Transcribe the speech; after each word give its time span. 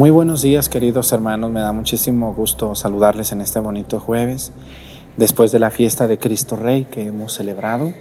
Muy 0.00 0.08
buenos 0.08 0.40
días 0.40 0.70
queridos 0.70 1.12
hermanos, 1.12 1.50
me 1.50 1.60
da 1.60 1.72
muchísimo 1.72 2.32
gusto 2.32 2.74
saludarles 2.74 3.32
en 3.32 3.42
este 3.42 3.60
bonito 3.60 4.00
jueves, 4.00 4.50
después 5.18 5.52
de 5.52 5.58
la 5.58 5.70
fiesta 5.70 6.08
de 6.08 6.16
Cristo 6.16 6.56
Rey 6.56 6.86
que 6.86 7.08
hemos 7.08 7.34
celebrado 7.34 7.92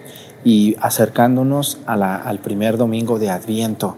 y 0.45 0.77
acercándonos 0.79 1.77
al 1.85 2.39
primer 2.39 2.77
domingo 2.77 3.19
de 3.19 3.29
Adviento. 3.29 3.97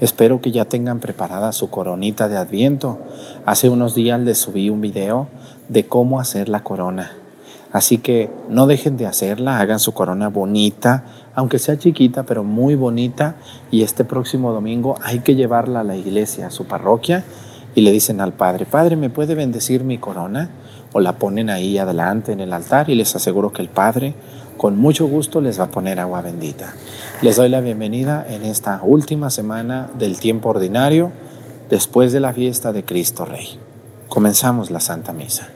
Espero 0.00 0.40
que 0.40 0.50
ya 0.50 0.64
tengan 0.64 0.98
preparada 1.00 1.52
su 1.52 1.68
coronita 1.68 2.30
de 2.30 2.38
Adviento. 2.38 3.00
Hace 3.44 3.68
unos 3.68 3.94
días 3.94 4.18
les 4.18 4.38
subí 4.38 4.70
un 4.70 4.80
video 4.80 5.28
de 5.68 5.84
cómo 5.86 6.20
hacer 6.20 6.48
la 6.48 6.64
corona. 6.64 7.12
Así 7.72 7.96
que 7.96 8.30
no 8.50 8.66
dejen 8.66 8.98
de 8.98 9.06
hacerla, 9.06 9.58
hagan 9.58 9.78
su 9.78 9.92
corona 9.92 10.28
bonita, 10.28 11.04
aunque 11.34 11.58
sea 11.58 11.78
chiquita, 11.78 12.24
pero 12.24 12.44
muy 12.44 12.74
bonita. 12.74 13.36
Y 13.70 13.82
este 13.82 14.04
próximo 14.04 14.52
domingo 14.52 14.96
hay 15.02 15.20
que 15.20 15.34
llevarla 15.34 15.80
a 15.80 15.84
la 15.84 15.96
iglesia, 15.96 16.48
a 16.48 16.50
su 16.50 16.66
parroquia, 16.66 17.24
y 17.74 17.80
le 17.80 17.92
dicen 17.92 18.20
al 18.20 18.32
Padre, 18.32 18.66
Padre, 18.66 18.96
¿me 18.96 19.10
puede 19.10 19.34
bendecir 19.34 19.84
mi 19.84 19.98
corona? 19.98 20.50
O 20.92 21.00
la 21.00 21.14
ponen 21.18 21.48
ahí 21.50 21.78
adelante 21.78 22.32
en 22.32 22.40
el 22.40 22.52
altar 22.52 22.90
y 22.90 22.94
les 22.94 23.16
aseguro 23.16 23.52
que 23.52 23.62
el 23.62 23.68
Padre 23.68 24.14
con 24.56 24.78
mucho 24.78 25.06
gusto 25.06 25.40
les 25.40 25.58
va 25.58 25.64
a 25.64 25.70
poner 25.70 25.98
agua 25.98 26.22
bendita. 26.22 26.74
Les 27.20 27.36
doy 27.36 27.48
la 27.48 27.60
bienvenida 27.60 28.24
en 28.28 28.44
esta 28.44 28.80
última 28.82 29.30
semana 29.30 29.90
del 29.98 30.20
tiempo 30.20 30.50
ordinario, 30.50 31.10
después 31.68 32.12
de 32.12 32.20
la 32.20 32.32
fiesta 32.32 32.72
de 32.72 32.84
Cristo 32.84 33.24
Rey. 33.24 33.58
Comenzamos 34.08 34.70
la 34.70 34.78
Santa 34.78 35.12
Misa. 35.12 35.48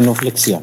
Genuflexión. 0.00 0.62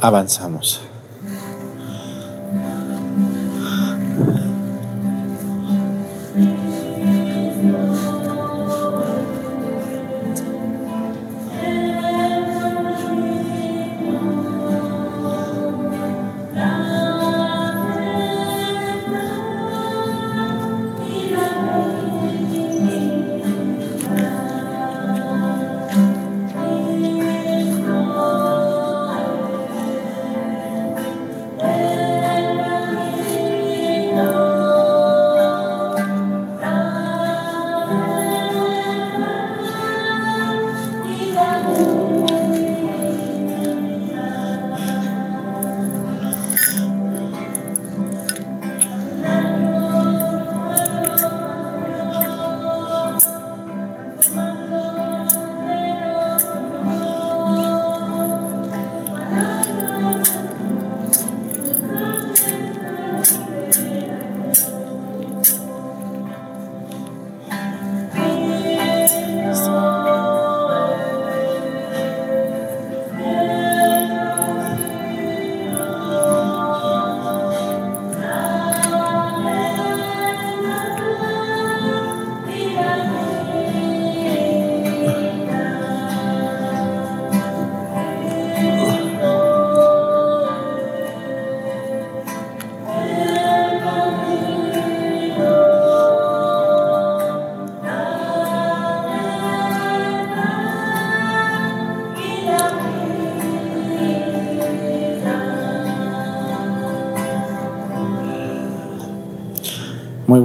Avanzamos. 0.00 0.85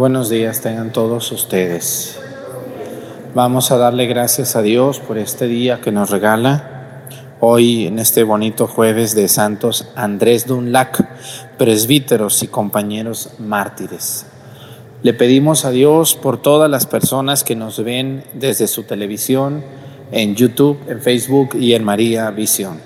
Buenos 0.02 0.32
días 0.32 0.62
tengan 0.62 0.92
todos 0.92 1.32
ustedes. 1.32 2.18
Vamos 3.36 3.70
a 3.70 3.78
darle 3.78 4.08
gracias 4.08 4.56
a 4.56 4.64
Dios 4.64 5.00
por 5.00 5.20
este 5.20 5.46
día 5.46 5.80
que 5.80 5.92
nos 5.92 6.10
regala 6.10 7.04
hoy 7.40 7.86
en 7.86 8.00
este 8.00 8.24
bonito 8.24 8.66
jueves 8.66 9.14
de 9.14 9.28
Santos 9.28 9.90
Andrés 9.96 10.48
Dunlac, 10.48 11.08
presbíteros 11.56 12.42
y 12.42 12.48
compañeros 12.48 13.30
mártires. 13.38 14.26
Le 15.04 15.14
pedimos 15.14 15.66
a 15.66 15.70
Dios 15.70 16.16
por 16.16 16.42
todas 16.42 16.68
las 16.68 16.88
personas 16.88 17.44
que 17.44 17.56
nos 17.56 17.84
ven 17.84 18.24
desde 18.34 18.66
su 18.66 18.82
televisión, 18.82 19.64
en 20.12 20.34
YouTube, 20.36 20.80
en 20.88 21.00
Facebook 21.00 21.50
y 21.60 21.76
en 21.76 21.84
María 21.84 22.32
Visión. 22.32 22.80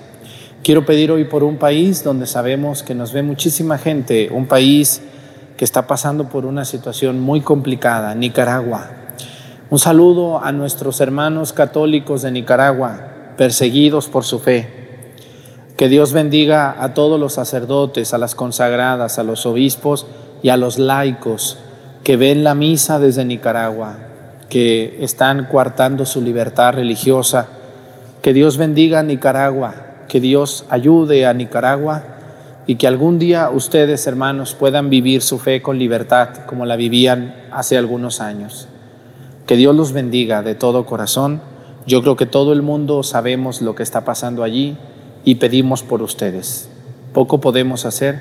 Quiero 0.62 0.84
pedir 0.84 1.10
hoy 1.10 1.24
por 1.24 1.44
un 1.44 1.56
país 1.56 2.04
donde 2.04 2.26
sabemos 2.26 2.82
que 2.82 2.94
nos 2.94 3.14
ve 3.14 3.22
muchísima 3.22 3.78
gente, 3.78 4.28
un 4.30 4.44
país 4.44 5.00
que 5.56 5.64
está 5.64 5.86
pasando 5.86 6.28
por 6.28 6.44
una 6.44 6.64
situación 6.64 7.20
muy 7.20 7.40
complicada, 7.40 8.14
Nicaragua. 8.14 8.90
Un 9.70 9.78
saludo 9.78 10.44
a 10.44 10.52
nuestros 10.52 11.00
hermanos 11.00 11.52
católicos 11.52 12.22
de 12.22 12.30
Nicaragua, 12.30 13.00
perseguidos 13.36 14.08
por 14.08 14.24
su 14.24 14.38
fe. 14.38 14.68
Que 15.76 15.88
Dios 15.88 16.12
bendiga 16.12 16.76
a 16.78 16.94
todos 16.94 17.18
los 17.18 17.34
sacerdotes, 17.34 18.14
a 18.14 18.18
las 18.18 18.34
consagradas, 18.34 19.18
a 19.18 19.22
los 19.22 19.44
obispos 19.46 20.06
y 20.42 20.50
a 20.50 20.56
los 20.56 20.78
laicos 20.78 21.58
que 22.04 22.16
ven 22.16 22.44
la 22.44 22.54
misa 22.54 23.00
desde 23.00 23.24
Nicaragua, 23.24 23.98
que 24.48 24.98
están 25.00 25.46
coartando 25.46 26.06
su 26.06 26.22
libertad 26.22 26.74
religiosa. 26.74 27.48
Que 28.22 28.32
Dios 28.32 28.56
bendiga 28.58 29.00
a 29.00 29.02
Nicaragua, 29.02 29.74
que 30.08 30.20
Dios 30.20 30.64
ayude 30.70 31.26
a 31.26 31.34
Nicaragua 31.34 32.15
y 32.66 32.76
que 32.76 32.88
algún 32.88 33.18
día 33.18 33.48
ustedes, 33.50 34.06
hermanos, 34.06 34.54
puedan 34.54 34.90
vivir 34.90 35.22
su 35.22 35.38
fe 35.38 35.62
con 35.62 35.78
libertad 35.78 36.30
como 36.46 36.66
la 36.66 36.76
vivían 36.76 37.34
hace 37.52 37.78
algunos 37.78 38.20
años. 38.20 38.66
Que 39.46 39.56
Dios 39.56 39.74
los 39.76 39.92
bendiga 39.92 40.42
de 40.42 40.56
todo 40.56 40.84
corazón. 40.84 41.40
Yo 41.86 42.02
creo 42.02 42.16
que 42.16 42.26
todo 42.26 42.52
el 42.52 42.62
mundo 42.62 43.04
sabemos 43.04 43.62
lo 43.62 43.76
que 43.76 43.84
está 43.84 44.04
pasando 44.04 44.42
allí 44.42 44.76
y 45.24 45.36
pedimos 45.36 45.84
por 45.84 46.02
ustedes. 46.02 46.68
Poco 47.12 47.40
podemos 47.40 47.86
hacer, 47.86 48.20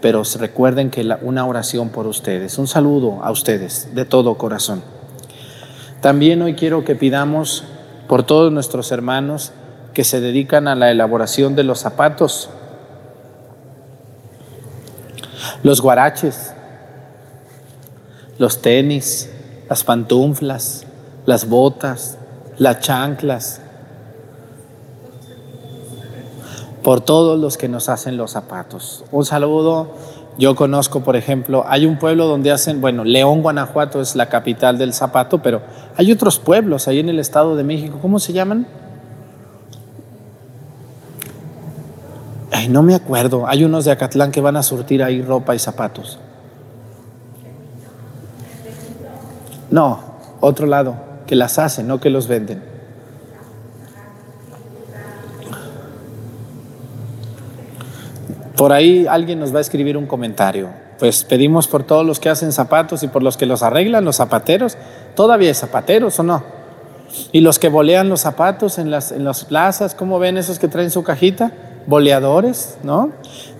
pero 0.00 0.22
recuerden 0.38 0.90
que 0.90 1.08
una 1.20 1.44
oración 1.44 1.88
por 1.88 2.06
ustedes, 2.06 2.58
un 2.58 2.68
saludo 2.68 3.20
a 3.24 3.32
ustedes 3.32 3.88
de 3.96 4.04
todo 4.04 4.36
corazón. 4.36 4.82
También 6.00 6.40
hoy 6.42 6.54
quiero 6.54 6.84
que 6.84 6.94
pidamos 6.94 7.64
por 8.06 8.22
todos 8.22 8.52
nuestros 8.52 8.92
hermanos 8.92 9.52
que 9.92 10.04
se 10.04 10.20
dedican 10.20 10.68
a 10.68 10.76
la 10.76 10.90
elaboración 10.90 11.56
de 11.56 11.64
los 11.64 11.80
zapatos 11.80 12.48
los 15.62 15.80
guaraches, 15.80 16.54
los 18.38 18.60
tenis, 18.60 19.30
las 19.68 19.84
pantuflas, 19.84 20.84
las 21.26 21.48
botas, 21.48 22.18
las 22.58 22.80
chanclas, 22.80 23.60
por 26.82 27.00
todos 27.00 27.38
los 27.38 27.56
que 27.56 27.68
nos 27.68 27.88
hacen 27.88 28.16
los 28.16 28.32
zapatos. 28.32 29.04
Un 29.12 29.24
saludo 29.24 29.94
Yo 30.38 30.56
conozco, 30.56 31.00
por 31.00 31.14
ejemplo, 31.14 31.64
hay 31.68 31.84
un 31.84 31.98
pueblo 31.98 32.26
donde 32.26 32.50
hacen, 32.50 32.80
bueno, 32.80 33.04
León, 33.04 33.42
Guanajuato 33.42 34.00
es 34.00 34.16
la 34.16 34.30
capital 34.30 34.78
del 34.78 34.94
zapato, 34.94 35.42
pero 35.42 35.60
hay 35.94 36.10
otros 36.10 36.38
pueblos 36.38 36.88
ahí 36.88 37.00
en 37.00 37.10
el 37.10 37.18
Estado 37.18 37.54
de 37.54 37.64
México. 37.64 37.98
¿Cómo 38.00 38.18
se 38.18 38.32
llaman? 38.32 38.66
Ay, 42.52 42.68
no 42.68 42.82
me 42.82 42.94
acuerdo. 42.94 43.46
Hay 43.48 43.64
unos 43.64 43.86
de 43.86 43.92
Acatlán 43.92 44.30
que 44.30 44.42
van 44.42 44.56
a 44.56 44.62
surtir 44.62 45.02
ahí 45.02 45.22
ropa 45.22 45.54
y 45.54 45.58
zapatos. 45.58 46.18
No, 49.70 50.00
otro 50.40 50.66
lado, 50.66 50.96
que 51.26 51.34
las 51.34 51.58
hacen, 51.58 51.88
no 51.88 51.98
que 51.98 52.10
los 52.10 52.28
venden. 52.28 52.62
Por 58.54 58.72
ahí 58.72 59.06
alguien 59.08 59.40
nos 59.40 59.54
va 59.54 59.58
a 59.58 59.62
escribir 59.62 59.96
un 59.96 60.06
comentario. 60.06 60.68
Pues 60.98 61.24
pedimos 61.24 61.66
por 61.66 61.84
todos 61.84 62.06
los 62.06 62.20
que 62.20 62.28
hacen 62.28 62.52
zapatos 62.52 63.02
y 63.02 63.08
por 63.08 63.22
los 63.22 63.38
que 63.38 63.46
los 63.46 63.62
arreglan, 63.62 64.04
los 64.04 64.16
zapateros. 64.16 64.76
¿Todavía 65.16 65.48
hay 65.48 65.54
zapateros 65.54 66.18
o 66.20 66.22
no? 66.22 66.61
Y 67.32 67.40
los 67.40 67.58
que 67.58 67.68
bolean 67.68 68.08
los 68.08 68.20
zapatos 68.20 68.78
en 68.78 68.90
las, 68.90 69.12
en 69.12 69.24
las 69.24 69.44
plazas, 69.44 69.94
¿cómo 69.94 70.18
ven 70.18 70.36
esos 70.38 70.58
que 70.58 70.68
traen 70.68 70.90
su 70.90 71.02
cajita? 71.02 71.52
Boleadores, 71.86 72.78
¿no? 72.82 73.10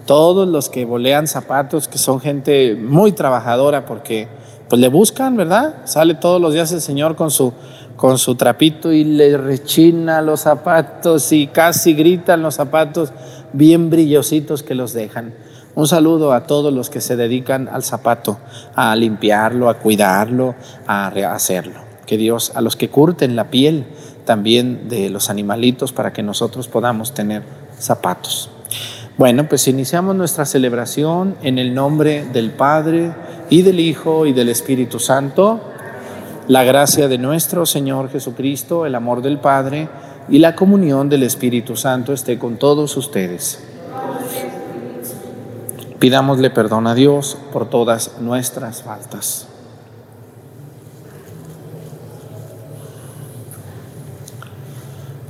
Todos 0.06 0.48
los 0.48 0.68
que 0.68 0.84
bolean 0.84 1.26
zapatos, 1.26 1.88
que 1.88 1.98
son 1.98 2.20
gente 2.20 2.74
muy 2.74 3.12
trabajadora 3.12 3.84
porque 3.84 4.28
pues 4.68 4.80
le 4.80 4.88
buscan, 4.88 5.36
¿verdad? 5.36 5.76
Sale 5.84 6.14
todos 6.14 6.40
los 6.40 6.54
días 6.54 6.72
el 6.72 6.80
Señor 6.80 7.14
con 7.14 7.30
su, 7.30 7.52
con 7.96 8.18
su 8.18 8.36
trapito 8.36 8.92
y 8.92 9.04
le 9.04 9.36
rechina 9.36 10.22
los 10.22 10.40
zapatos 10.40 11.30
y 11.32 11.46
casi 11.46 11.92
gritan 11.92 12.42
los 12.42 12.54
zapatos 12.54 13.12
bien 13.52 13.90
brillositos 13.90 14.62
que 14.62 14.74
los 14.74 14.92
dejan. 14.92 15.34
Un 15.74 15.86
saludo 15.88 16.32
a 16.32 16.46
todos 16.46 16.72
los 16.72 16.90
que 16.90 17.00
se 17.00 17.16
dedican 17.16 17.68
al 17.68 17.82
zapato, 17.82 18.38
a 18.74 18.94
limpiarlo, 18.96 19.68
a 19.68 19.74
cuidarlo, 19.74 20.54
a 20.86 21.10
rehacerlo. 21.10 21.91
Que 22.12 22.18
Dios, 22.18 22.52
a 22.54 22.60
los 22.60 22.76
que 22.76 22.90
curten 22.90 23.36
la 23.36 23.48
piel 23.48 23.86
también 24.26 24.90
de 24.90 25.08
los 25.08 25.30
animalitos 25.30 25.92
para 25.94 26.12
que 26.12 26.22
nosotros 26.22 26.68
podamos 26.68 27.14
tener 27.14 27.42
zapatos. 27.78 28.50
Bueno, 29.16 29.48
pues 29.48 29.66
iniciamos 29.66 30.14
nuestra 30.14 30.44
celebración 30.44 31.36
en 31.42 31.58
el 31.58 31.72
nombre 31.72 32.26
del 32.30 32.50
Padre 32.50 33.14
y 33.48 33.62
del 33.62 33.80
Hijo 33.80 34.26
y 34.26 34.34
del 34.34 34.50
Espíritu 34.50 34.98
Santo. 34.98 35.62
La 36.48 36.64
gracia 36.64 37.08
de 37.08 37.16
nuestro 37.16 37.64
Señor 37.64 38.10
Jesucristo, 38.10 38.84
el 38.84 38.94
amor 38.94 39.22
del 39.22 39.38
Padre, 39.38 39.88
y 40.28 40.38
la 40.38 40.54
comunión 40.54 41.08
del 41.08 41.22
Espíritu 41.22 41.76
Santo 41.76 42.12
esté 42.12 42.38
con 42.38 42.58
todos 42.58 42.94
ustedes. 42.98 43.58
Pidámosle 45.98 46.50
perdón 46.50 46.86
a 46.88 46.94
Dios 46.94 47.38
por 47.54 47.70
todas 47.70 48.18
nuestras 48.20 48.82
faltas. 48.82 49.46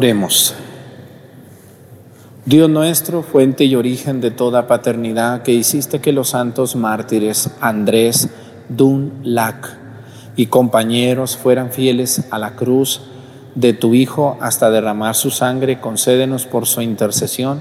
Oremos. 0.00 0.54
Dios 2.46 2.70
nuestro, 2.70 3.22
fuente 3.22 3.66
y 3.66 3.76
origen 3.76 4.22
de 4.22 4.30
toda 4.30 4.66
paternidad, 4.66 5.42
que 5.42 5.52
hiciste 5.52 6.00
que 6.00 6.14
los 6.14 6.30
santos 6.30 6.74
mártires 6.74 7.50
Andrés, 7.60 8.30
Dun, 8.70 9.12
Lac 9.22 9.76
y 10.36 10.46
compañeros 10.46 11.36
fueran 11.36 11.70
fieles 11.70 12.24
a 12.30 12.38
la 12.38 12.56
cruz 12.56 13.02
de 13.54 13.74
tu 13.74 13.92
Hijo 13.92 14.38
hasta 14.40 14.70
derramar 14.70 15.16
su 15.16 15.30
sangre, 15.30 15.82
concédenos 15.82 16.46
por 16.46 16.64
su 16.64 16.80
intercesión, 16.80 17.60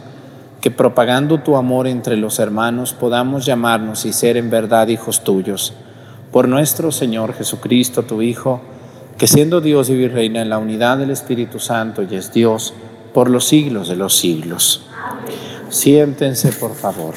que 0.62 0.72
propagando 0.72 1.40
tu 1.40 1.58
amor 1.58 1.88
entre 1.88 2.16
los 2.16 2.40
hermanos 2.40 2.94
podamos 2.94 3.46
llamarnos 3.46 4.06
y 4.06 4.14
ser 4.14 4.38
en 4.38 4.50
verdad 4.50 4.88
hijos 4.88 5.26
tuyos. 5.26 5.74
Por 6.32 6.48
nuestro 6.48 6.94
Señor 6.94 7.34
Jesucristo, 7.34 8.04
tu 8.04 8.22
Hijo, 8.22 8.62
que 9.20 9.28
siendo 9.28 9.60
Dios 9.60 9.90
y 9.90 10.08
reina 10.08 10.42
en 10.42 10.50
la 10.50 10.60
unidad 10.60 10.98
del 10.98 11.10
Espíritu 11.10 11.60
Santo 11.60 12.04
y 12.04 12.16
es 12.16 12.32
Dios 12.32 12.74
por 13.14 13.30
los 13.30 13.46
siglos 13.46 13.90
de 13.90 13.98
los 13.98 14.18
siglos. 14.18 14.88
Siéntense, 15.70 16.54
por 16.54 16.74
favor. 16.74 17.16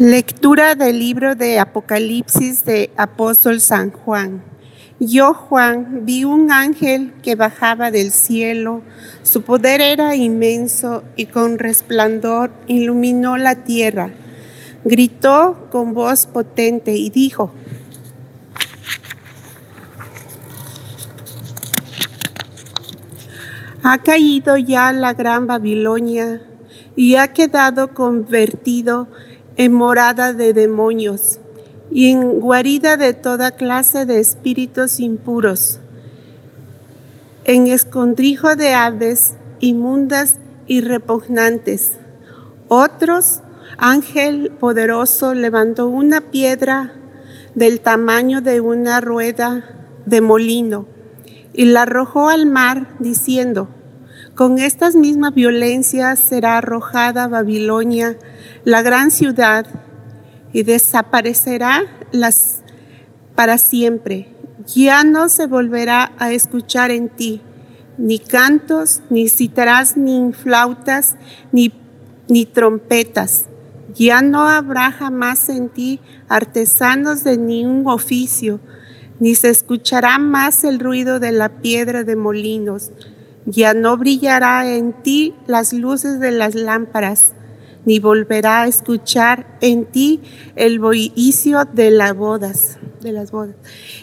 Lectura 0.00 0.74
del 0.74 0.98
libro 0.98 1.36
de 1.36 1.60
Apocalipsis 1.60 2.64
de 2.64 2.90
Apóstol 2.96 3.60
San 3.60 3.92
Juan. 3.92 4.55
Yo, 4.98 5.34
Juan, 5.34 6.06
vi 6.06 6.24
un 6.24 6.50
ángel 6.50 7.12
que 7.22 7.34
bajaba 7.34 7.90
del 7.90 8.12
cielo. 8.12 8.80
Su 9.22 9.42
poder 9.42 9.82
era 9.82 10.16
inmenso 10.16 11.04
y 11.16 11.26
con 11.26 11.58
resplandor 11.58 12.50
iluminó 12.66 13.36
la 13.36 13.56
tierra. 13.56 14.10
Gritó 14.84 15.68
con 15.70 15.92
voz 15.92 16.24
potente 16.26 16.92
y 16.94 17.10
dijo, 17.10 17.52
Ha 23.82 23.98
caído 23.98 24.56
ya 24.56 24.92
la 24.92 25.12
gran 25.12 25.46
Babilonia 25.46 26.40
y 26.96 27.16
ha 27.16 27.34
quedado 27.34 27.92
convertido 27.92 29.08
en 29.58 29.74
morada 29.74 30.32
de 30.32 30.54
demonios 30.54 31.38
y 31.90 32.10
en 32.10 32.40
guarida 32.40 32.96
de 32.96 33.14
toda 33.14 33.52
clase 33.52 34.06
de 34.06 34.20
espíritus 34.20 35.00
impuros, 35.00 35.80
en 37.44 37.68
escondrijo 37.68 38.56
de 38.56 38.74
aves 38.74 39.34
inmundas 39.60 40.36
y 40.66 40.80
repugnantes. 40.80 41.92
Otros, 42.68 43.40
ángel 43.78 44.50
poderoso 44.58 45.34
levantó 45.34 45.88
una 45.88 46.20
piedra 46.20 46.92
del 47.54 47.80
tamaño 47.80 48.40
de 48.40 48.60
una 48.60 49.00
rueda 49.00 49.64
de 50.04 50.20
molino 50.20 50.86
y 51.52 51.66
la 51.66 51.82
arrojó 51.82 52.28
al 52.28 52.46
mar 52.46 52.88
diciendo, 52.98 53.68
con 54.34 54.58
estas 54.58 54.94
mismas 54.94 55.32
violencias 55.32 56.18
será 56.18 56.58
arrojada 56.58 57.28
Babilonia, 57.28 58.18
la 58.64 58.82
gran 58.82 59.10
ciudad, 59.10 59.66
y 60.56 60.62
desaparecerá 60.62 61.82
las 62.12 62.62
para 63.34 63.58
siempre. 63.58 64.34
Ya 64.74 65.04
no 65.04 65.28
se 65.28 65.46
volverá 65.46 66.12
a 66.16 66.32
escuchar 66.32 66.90
en 66.90 67.10
ti 67.10 67.42
ni 67.98 68.18
cantos, 68.18 69.02
ni 69.10 69.28
citarás, 69.28 69.98
ni 69.98 70.32
flautas, 70.32 71.16
ni, 71.52 71.74
ni 72.28 72.46
trompetas. 72.46 73.48
Ya 73.94 74.22
no 74.22 74.48
habrá 74.48 74.92
jamás 74.92 75.50
en 75.50 75.68
ti 75.68 76.00
artesanos 76.26 77.22
de 77.22 77.36
ningún 77.36 77.86
oficio, 77.86 78.58
ni 79.20 79.34
se 79.34 79.50
escuchará 79.50 80.18
más 80.18 80.64
el 80.64 80.78
ruido 80.78 81.20
de 81.20 81.32
la 81.32 81.50
piedra 81.60 82.02
de 82.02 82.16
molinos, 82.16 82.92
Ya 83.44 83.74
no 83.74 83.98
brillará 83.98 84.74
en 84.74 84.94
ti 85.02 85.34
las 85.46 85.74
luces 85.74 86.18
de 86.18 86.30
las 86.30 86.54
lámparas, 86.54 87.34
ni 87.86 88.00
volverá 88.00 88.62
a 88.62 88.66
escuchar 88.66 89.56
en 89.62 89.86
ti 89.86 90.20
el 90.56 90.78
bullicio 90.78 91.64
de 91.72 91.90
las 91.90 92.14
bodas, 92.14 92.78
de 93.00 93.12
las 93.12 93.30
bodas. 93.30 93.54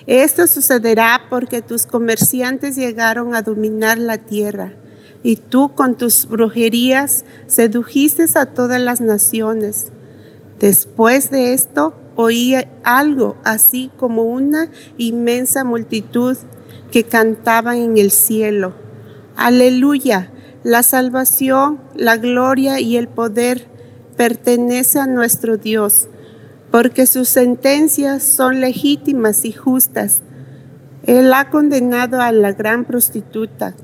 Esto 0.07 0.47
sucederá 0.47 1.27
porque 1.29 1.61
tus 1.61 1.85
comerciantes 1.85 2.75
llegaron 2.75 3.35
a 3.35 3.43
dominar 3.43 3.99
la 3.99 4.17
tierra, 4.17 4.73
y 5.21 5.35
tú 5.35 5.73
con 5.75 5.95
tus 5.95 6.27
brujerías 6.27 7.25
sedujiste 7.45 8.25
a 8.35 8.47
todas 8.47 8.81
las 8.81 9.01
naciones. 9.01 9.87
Después 10.59 11.29
de 11.29 11.53
esto, 11.53 11.93
oí 12.15 12.55
algo 12.83 13.37
así 13.43 13.91
como 13.97 14.23
una 14.23 14.69
inmensa 14.97 15.63
multitud 15.63 16.37
que 16.91 17.03
cantaba 17.03 17.75
en 17.75 17.97
el 17.97 18.11
cielo. 18.11 18.73
Aleluya, 19.35 20.31
la 20.63 20.83
salvación, 20.83 21.81
la 21.95 22.17
gloria 22.17 22.79
y 22.79 22.97
el 22.97 23.07
poder 23.07 23.72
pertenece 24.15 24.99
a 24.99 25.07
nuestro 25.07 25.57
Dios, 25.57 26.07
porque 26.71 27.05
sus 27.05 27.29
sentencias 27.29 28.23
son 28.23 28.61
legítimas 28.61 29.45
y 29.45 29.51
justas. 29.51 30.21
Él 31.05 31.33
ha 31.33 31.49
condenado 31.49 32.21
a 32.21 32.31
la 32.31 32.53
gran 32.53 32.85
prostituta 32.85 33.75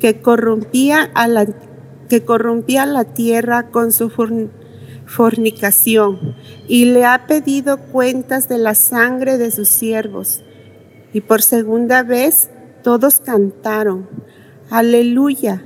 que, 0.00 0.20
corrompía 0.20 1.10
a 1.14 1.28
la, 1.28 1.46
que 2.08 2.24
corrompía 2.24 2.86
la 2.86 3.04
tierra 3.04 3.68
con 3.70 3.92
su 3.92 4.10
fornicación 5.06 6.34
y 6.68 6.86
le 6.86 7.04
ha 7.04 7.26
pedido 7.26 7.78
cuentas 7.78 8.48
de 8.48 8.58
la 8.58 8.74
sangre 8.74 9.38
de 9.38 9.50
sus 9.50 9.68
siervos. 9.68 10.42
Y 11.12 11.20
por 11.20 11.42
segunda 11.42 12.02
vez 12.02 12.50
todos 12.82 13.20
cantaron, 13.20 14.08
aleluya. 14.70 15.62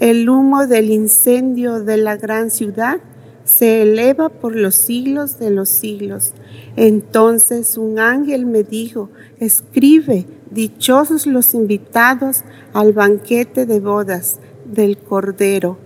El 0.00 0.28
humo 0.28 0.66
del 0.66 0.90
incendio 0.90 1.82
de 1.82 1.96
la 1.96 2.16
gran 2.16 2.50
ciudad 2.50 3.00
se 3.44 3.82
eleva 3.82 4.28
por 4.28 4.54
los 4.54 4.76
siglos 4.76 5.38
de 5.38 5.50
los 5.50 5.68
siglos. 5.68 6.34
Entonces 6.76 7.76
un 7.76 7.98
ángel 7.98 8.46
me 8.46 8.62
dijo, 8.62 9.10
escribe, 9.40 10.26
dichosos 10.50 11.26
los 11.26 11.54
invitados 11.54 12.42
al 12.72 12.92
banquete 12.92 13.66
de 13.66 13.80
bodas 13.80 14.38
del 14.64 14.98
Cordero. 14.98 15.78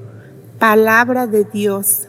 Palabra 0.58 1.26
de 1.26 1.44
Dios. 1.44 2.08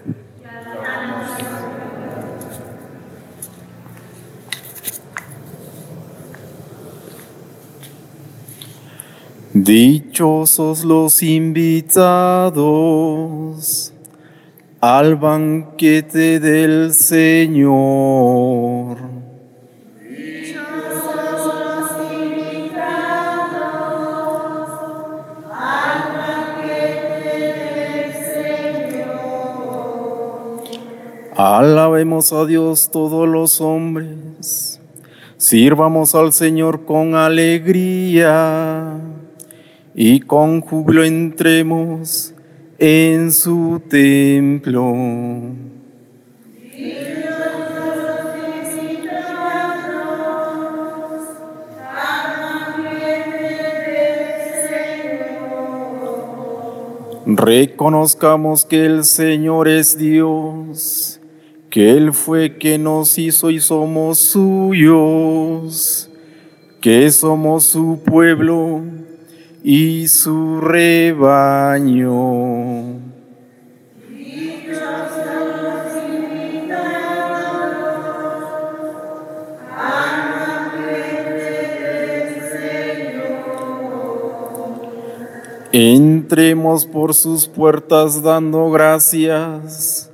Dichosos 9.54 10.84
los 10.84 11.22
invitados 11.22 12.58
al 14.82 15.16
banquete 15.16 16.40
del 16.40 16.96
Señor. 16.96 18.98
Dichosos 20.10 21.46
los 21.46 21.92
invitados 22.16 22.90
al 25.52 26.18
banquete 26.18 27.36
del 27.76 28.12
Señor. 28.96 30.64
Alabemos 31.36 32.34
a 32.34 32.48
Dios 32.48 32.90
todos 32.92 33.30
los 33.30 33.62
hombres. 33.62 34.80
Sirvamos 35.38 36.16
al 36.16 36.34
Señor 36.34 36.86
con 36.86 37.14
alegría 37.14 38.98
y 39.96 40.22
con 40.22 40.62
júbilo 40.62 41.04
entremos 41.04 42.34
en 42.80 43.32
su 43.32 43.82
templo. 43.90 44.94
Reconozcamos 57.26 58.66
que 58.66 58.86
el 58.86 59.06
Señor 59.06 59.68
es 59.68 59.98
Dios, 59.98 61.20
que 61.70 61.92
Él 61.92 62.14
fue 62.14 62.58
quien 62.58 62.84
nos 62.84 63.18
hizo 63.18 63.50
y 63.50 63.60
somos 63.60 64.20
suyos, 64.20 66.10
que 66.82 67.10
somos 67.12 67.64
su 67.64 68.02
pueblo 68.06 68.82
y 69.64 70.08
su 70.10 70.60
rebaño. 70.60 72.14
Entremos 85.72 86.86
por 86.86 87.16
sus 87.16 87.48
puertas 87.48 88.22
dando 88.22 88.70
gracias, 88.70 90.12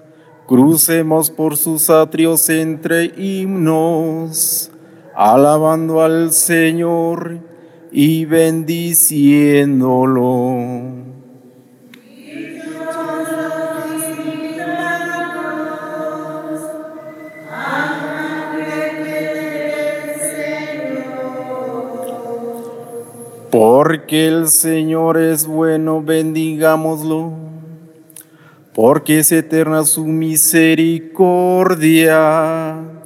crucemos 0.47 1.29
por 1.29 1.57
sus 1.57 1.89
atrios 1.89 2.47
entre 2.49 3.11
himnos, 3.17 4.71
alabando 5.13 6.01
al 6.01 6.31
Señor 6.31 7.48
y 7.91 8.25
bendiciéndolo. 8.25 10.99
Porque 23.51 24.27
el 24.27 24.47
Señor 24.47 25.17
es 25.17 25.47
bueno, 25.47 26.03
bendigámoslo. 26.03 27.33
Porque 28.73 29.19
es 29.19 29.31
eterna 29.31 29.83
su 29.83 30.05
misericordia 30.05 32.98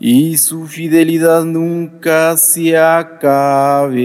y 0.00 0.38
su 0.38 0.66
fidelidad 0.66 1.44
nunca 1.44 2.34
se 2.38 2.78
acabe. 2.78 4.00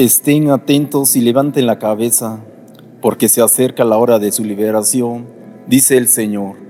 Estén 0.00 0.48
atentos 0.48 1.14
y 1.14 1.20
levanten 1.20 1.66
la 1.66 1.78
cabeza, 1.78 2.40
porque 3.02 3.28
se 3.28 3.42
acerca 3.42 3.84
la 3.84 3.98
hora 3.98 4.18
de 4.18 4.32
su 4.32 4.42
liberación, 4.44 5.26
dice 5.66 5.98
el 5.98 6.08
Señor. 6.08 6.69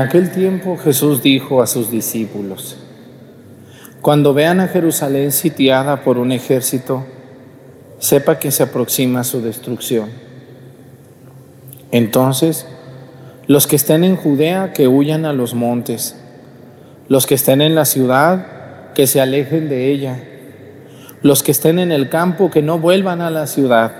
Aquel 0.00 0.30
tiempo 0.30 0.76
Jesús 0.76 1.22
dijo 1.22 1.62
a 1.62 1.66
sus 1.66 1.90
discípulos, 1.90 2.76
Cuando 4.00 4.32
vean 4.32 4.60
a 4.60 4.68
Jerusalén 4.68 5.32
sitiada 5.32 6.02
por 6.02 6.16
un 6.18 6.32
ejército, 6.32 7.04
sepa 7.98 8.38
que 8.38 8.50
se 8.50 8.62
aproxima 8.62 9.24
su 9.24 9.42
destrucción. 9.42 10.08
Entonces, 11.90 12.66
los 13.46 13.66
que 13.66 13.76
estén 13.76 14.04
en 14.04 14.16
Judea, 14.16 14.72
que 14.72 14.86
huyan 14.86 15.24
a 15.24 15.32
los 15.32 15.54
montes, 15.54 16.16
los 17.08 17.26
que 17.26 17.34
estén 17.34 17.60
en 17.60 17.74
la 17.74 17.84
ciudad, 17.84 18.92
que 18.94 19.06
se 19.06 19.20
alejen 19.20 19.68
de 19.68 19.90
ella, 19.90 20.22
los 21.20 21.42
que 21.42 21.50
estén 21.50 21.78
en 21.78 21.90
el 21.90 22.08
campo, 22.08 22.50
que 22.50 22.62
no 22.62 22.78
vuelvan 22.78 23.20
a 23.20 23.30
la 23.30 23.46
ciudad, 23.46 23.92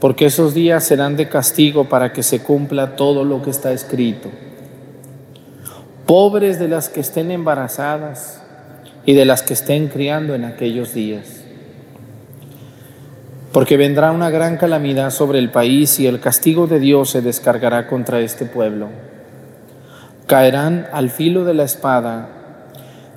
porque 0.00 0.26
esos 0.26 0.52
días 0.52 0.84
serán 0.84 1.16
de 1.16 1.28
castigo 1.28 1.88
para 1.88 2.12
que 2.12 2.22
se 2.22 2.42
cumpla 2.42 2.94
todo 2.94 3.24
lo 3.24 3.42
que 3.42 3.50
está 3.50 3.72
escrito 3.72 4.30
pobres 6.06 6.58
de 6.58 6.68
las 6.68 6.88
que 6.88 7.00
estén 7.00 7.30
embarazadas 7.30 8.42
y 9.04 9.14
de 9.14 9.24
las 9.24 9.42
que 9.42 9.54
estén 9.54 9.88
criando 9.88 10.34
en 10.34 10.44
aquellos 10.44 10.94
días. 10.94 11.42
Porque 13.52 13.76
vendrá 13.76 14.12
una 14.12 14.30
gran 14.30 14.56
calamidad 14.56 15.10
sobre 15.10 15.38
el 15.38 15.50
país 15.50 16.00
y 16.00 16.06
el 16.06 16.20
castigo 16.20 16.66
de 16.66 16.80
Dios 16.80 17.10
se 17.10 17.20
descargará 17.20 17.86
contra 17.86 18.20
este 18.20 18.46
pueblo. 18.46 18.88
Caerán 20.26 20.86
al 20.92 21.10
filo 21.10 21.44
de 21.44 21.54
la 21.54 21.64
espada, 21.64 22.28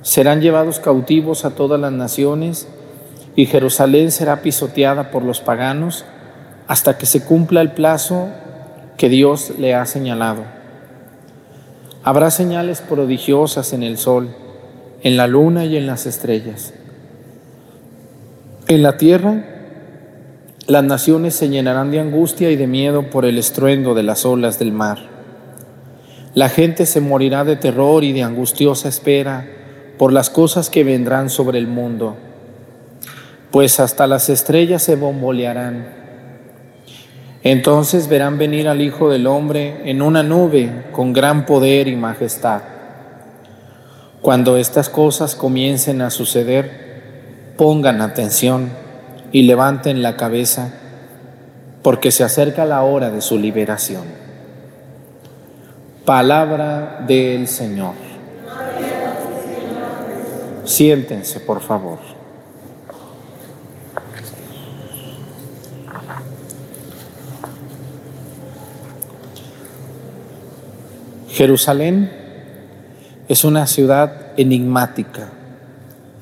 serán 0.02 0.40
llevados 0.40 0.78
cautivos 0.78 1.44
a 1.44 1.50
todas 1.50 1.80
las 1.80 1.92
naciones 1.92 2.68
y 3.34 3.46
Jerusalén 3.46 4.10
será 4.10 4.42
pisoteada 4.42 5.10
por 5.10 5.22
los 5.22 5.40
paganos 5.40 6.04
hasta 6.68 6.98
que 6.98 7.06
se 7.06 7.24
cumpla 7.24 7.60
el 7.60 7.72
plazo 7.72 8.28
que 8.96 9.08
Dios 9.08 9.52
le 9.58 9.74
ha 9.74 9.86
señalado. 9.86 10.55
Habrá 12.06 12.30
señales 12.30 12.82
prodigiosas 12.82 13.72
en 13.72 13.82
el 13.82 13.98
sol, 13.98 14.28
en 15.02 15.16
la 15.16 15.26
luna 15.26 15.64
y 15.64 15.76
en 15.76 15.88
las 15.88 16.06
estrellas. 16.06 16.72
En 18.68 18.84
la 18.84 18.96
tierra, 18.96 19.44
las 20.68 20.84
naciones 20.84 21.34
se 21.34 21.48
llenarán 21.48 21.90
de 21.90 21.98
angustia 21.98 22.48
y 22.52 22.54
de 22.54 22.68
miedo 22.68 23.10
por 23.10 23.24
el 23.24 23.38
estruendo 23.38 23.92
de 23.92 24.04
las 24.04 24.24
olas 24.24 24.60
del 24.60 24.70
mar. 24.70 25.00
La 26.32 26.48
gente 26.48 26.86
se 26.86 27.00
morirá 27.00 27.42
de 27.42 27.56
terror 27.56 28.04
y 28.04 28.12
de 28.12 28.22
angustiosa 28.22 28.88
espera 28.88 29.44
por 29.98 30.12
las 30.12 30.30
cosas 30.30 30.70
que 30.70 30.84
vendrán 30.84 31.28
sobre 31.28 31.58
el 31.58 31.66
mundo, 31.66 32.14
pues 33.50 33.80
hasta 33.80 34.06
las 34.06 34.28
estrellas 34.28 34.80
se 34.80 34.94
bombolearán 34.94 36.05
entonces 37.52 38.08
verán 38.08 38.38
venir 38.38 38.66
al 38.66 38.80
Hijo 38.80 39.08
del 39.08 39.28
Hombre 39.28 39.82
en 39.84 40.02
una 40.02 40.24
nube 40.24 40.86
con 40.90 41.12
gran 41.12 41.46
poder 41.46 41.86
y 41.86 41.94
majestad. 41.94 42.62
Cuando 44.20 44.56
estas 44.56 44.88
cosas 44.88 45.36
comiencen 45.36 46.02
a 46.02 46.10
suceder, 46.10 47.52
pongan 47.56 48.00
atención 48.00 48.70
y 49.30 49.42
levanten 49.42 50.02
la 50.02 50.16
cabeza, 50.16 50.72
porque 51.82 52.10
se 52.10 52.24
acerca 52.24 52.64
la 52.64 52.82
hora 52.82 53.10
de 53.10 53.20
su 53.20 53.38
liberación. 53.38 54.02
Palabra 56.04 57.04
del 57.06 57.46
Señor. 57.46 57.94
Siéntense, 60.64 61.38
por 61.38 61.60
favor. 61.60 62.15
Jerusalén 71.36 72.10
es 73.28 73.44
una 73.44 73.66
ciudad 73.66 74.32
enigmática, 74.38 75.28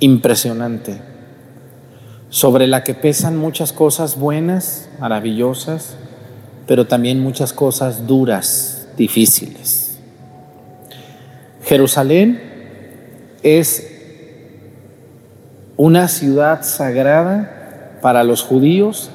impresionante, 0.00 1.00
sobre 2.30 2.66
la 2.66 2.82
que 2.82 2.94
pesan 2.94 3.36
muchas 3.36 3.72
cosas 3.72 4.18
buenas, 4.18 4.88
maravillosas, 4.98 5.94
pero 6.66 6.88
también 6.88 7.20
muchas 7.20 7.52
cosas 7.52 8.08
duras, 8.08 8.88
difíciles. 8.96 10.00
Jerusalén 11.62 12.42
es 13.44 13.86
una 15.76 16.08
ciudad 16.08 16.64
sagrada 16.64 17.98
para 18.02 18.24
los 18.24 18.42
judíos, 18.42 19.10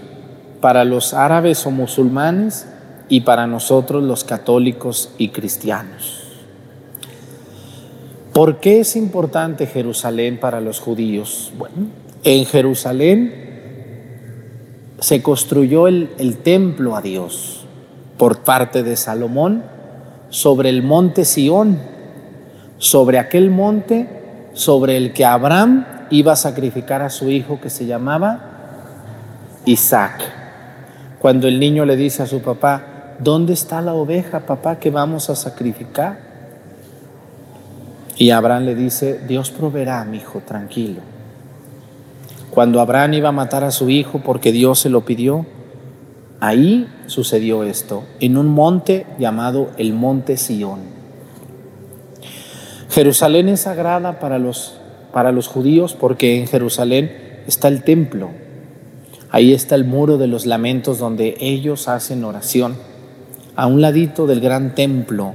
para 0.62 0.85
los 0.85 1.13
árabes 1.13 1.65
o 1.65 1.71
musulmanes, 1.71 2.67
y 3.10 3.22
para 3.22 3.48
nosotros 3.48 4.04
los 4.04 4.24
católicos 4.24 5.12
y 5.17 5.30
cristianos. 5.30 6.24
¿Por 8.34 8.60
qué 8.60 8.80
es 8.80 8.95
importante 8.95 9.65
Jerusalén 9.65 10.39
para 10.39 10.62
los 10.62 10.80
judíos? 10.80 11.52
Bueno, 11.58 11.88
en 12.24 12.45
Jerusalén 12.45 13.34
se 15.00 15.22
construyó 15.24 15.88
el, 15.88 16.12
el, 16.19 16.38
templo 16.38 16.95
a 16.95 17.02
Dios 17.02 17.65
por 18.17 18.43
parte 18.43 18.84
de 18.84 18.95
Salomón 18.95 19.63
sobre 20.30 20.69
el 20.69 20.84
monte 20.84 21.26
Sión, 21.26 21.80
sobre 22.78 23.17
aquel 23.17 23.50
monte 23.50 24.08
sobre 24.54 24.98
el 24.98 25.13
que 25.13 25.26
Abraham 25.26 25.86
iba 26.10 26.34
a 26.34 26.36
sacrificar 26.36 27.02
a 27.02 27.10
su 27.10 27.30
hijo 27.30 27.60
que 27.62 27.69
se 27.69 27.86
llamaba 27.86 28.41
Isaac. 29.65 30.22
Cuando 31.19 31.48
el 31.48 31.60
niño 31.60 31.86
le 31.86 31.95
dice 31.95 32.24
a 32.24 32.28
su 32.28 32.41
papá, 32.41 32.98
¿dónde 33.19 33.53
está 33.53 33.82
la 33.82 33.93
oveja, 33.93 34.41
papá, 34.41 34.79
que 34.79 34.89
vamos 34.89 35.29
a 35.29 35.36
sacrificar? 35.36 36.19
Y 38.17 38.32
Abraham 38.32 38.65
le 38.65 38.75
dice, 38.75 39.19
Dios 39.27 39.51
proveerá, 39.51 40.03
mi 40.05 40.17
hijo, 40.17 40.41
tranquilo. 40.45 41.01
Cuando 42.49 42.82
Abraham 42.82 43.13
iba 43.13 43.29
a 43.29 43.34
matar 43.34 43.63
a 43.63 43.71
su 43.71 43.89
hijo 43.89 44.19
porque 44.19 44.51
Dios 44.51 44.79
se 44.79 44.89
lo 44.89 45.05
pidió, 45.05 45.45
ahí 46.39 46.88
sucedió 47.08 47.63
esto, 47.63 48.03
en 48.19 48.38
un 48.38 48.47
monte 48.47 49.05
llamado 49.19 49.69
el 49.77 49.93
monte 49.93 50.36
Sión. 50.36 50.79
Jerusalén 52.89 53.49
es 53.49 53.62
sagrada 53.62 54.19
para 54.19 54.39
los, 54.39 54.73
para 55.13 55.32
los 55.32 55.47
judíos 55.47 55.93
porque 55.93 56.39
en 56.39 56.47
Jerusalén 56.47 57.41
está 57.47 57.67
el 57.67 57.84
templo. 57.84 58.32
Ahí 59.32 59.53
está 59.53 59.75
el 59.75 59.86
muro 59.86 60.17
de 60.17 60.27
los 60.27 60.47
lamentos 60.47 60.97
donde 60.97 61.38
ellos 61.39 61.88
hacen 61.88 62.23
oración 62.23 62.88
a 63.60 63.67
un 63.67 63.82
ladito 63.82 64.26
del 64.26 64.39
gran 64.39 64.74
templo. 64.74 65.34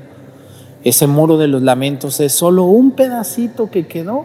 Ese 0.83 1.07
muro 1.07 1.37
de 1.37 1.47
los 1.47 1.61
lamentos 1.61 2.21
es 2.21 2.33
solo 2.33 2.65
un 2.65 2.93
pedacito 2.93 3.71
que 3.71 3.87
quedó 3.87 4.25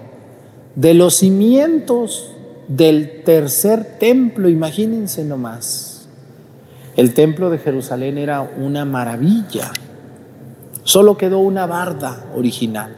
de 0.76 0.94
los 0.94 1.16
cimientos 1.16 2.32
del 2.70 3.24
tercer 3.26 3.98
templo, 4.00 4.48
imagínense 4.48 5.26
nomás. 5.26 6.08
El 6.96 7.14
templo 7.14 7.50
de 7.50 7.58
Jerusalén 7.58 8.18
era 8.18 8.42
una 8.42 8.86
maravilla. 8.86 9.70
Solo 10.84 11.18
quedó 11.18 11.40
una 11.40 11.66
barda 11.66 12.24
original. 12.38 12.96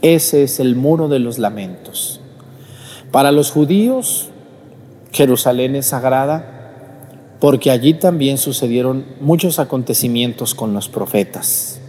Ese 0.00 0.44
es 0.44 0.60
el 0.60 0.76
muro 0.76 1.08
de 1.08 1.18
los 1.18 1.40
lamentos. 1.40 2.20
Para 3.10 3.32
los 3.32 3.50
judíos, 3.50 4.28
Jerusalén 5.10 5.74
es 5.74 5.86
sagrada 5.86 6.57
porque 7.40 7.70
allí 7.70 7.94
también 7.94 8.38
sucedieron 8.38 9.04
muchos 9.20 9.58
acontecimientos 9.58 10.54
con 10.54 10.74
los 10.74 10.88
profetas. 10.88 11.80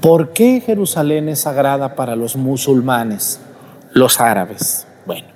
¿Por 0.00 0.34
qué 0.34 0.60
Jerusalén 0.60 1.30
es 1.30 1.40
sagrada 1.40 1.94
para 1.94 2.14
los 2.14 2.36
musulmanes, 2.36 3.40
los 3.94 4.20
árabes? 4.20 4.86
Bueno, 5.06 5.28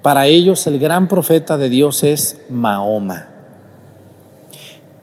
para 0.00 0.26
ellos 0.26 0.66
el 0.66 0.78
gran 0.78 1.08
profeta 1.08 1.58
de 1.58 1.68
Dios 1.68 2.02
es 2.02 2.40
Mahoma. 2.48 3.28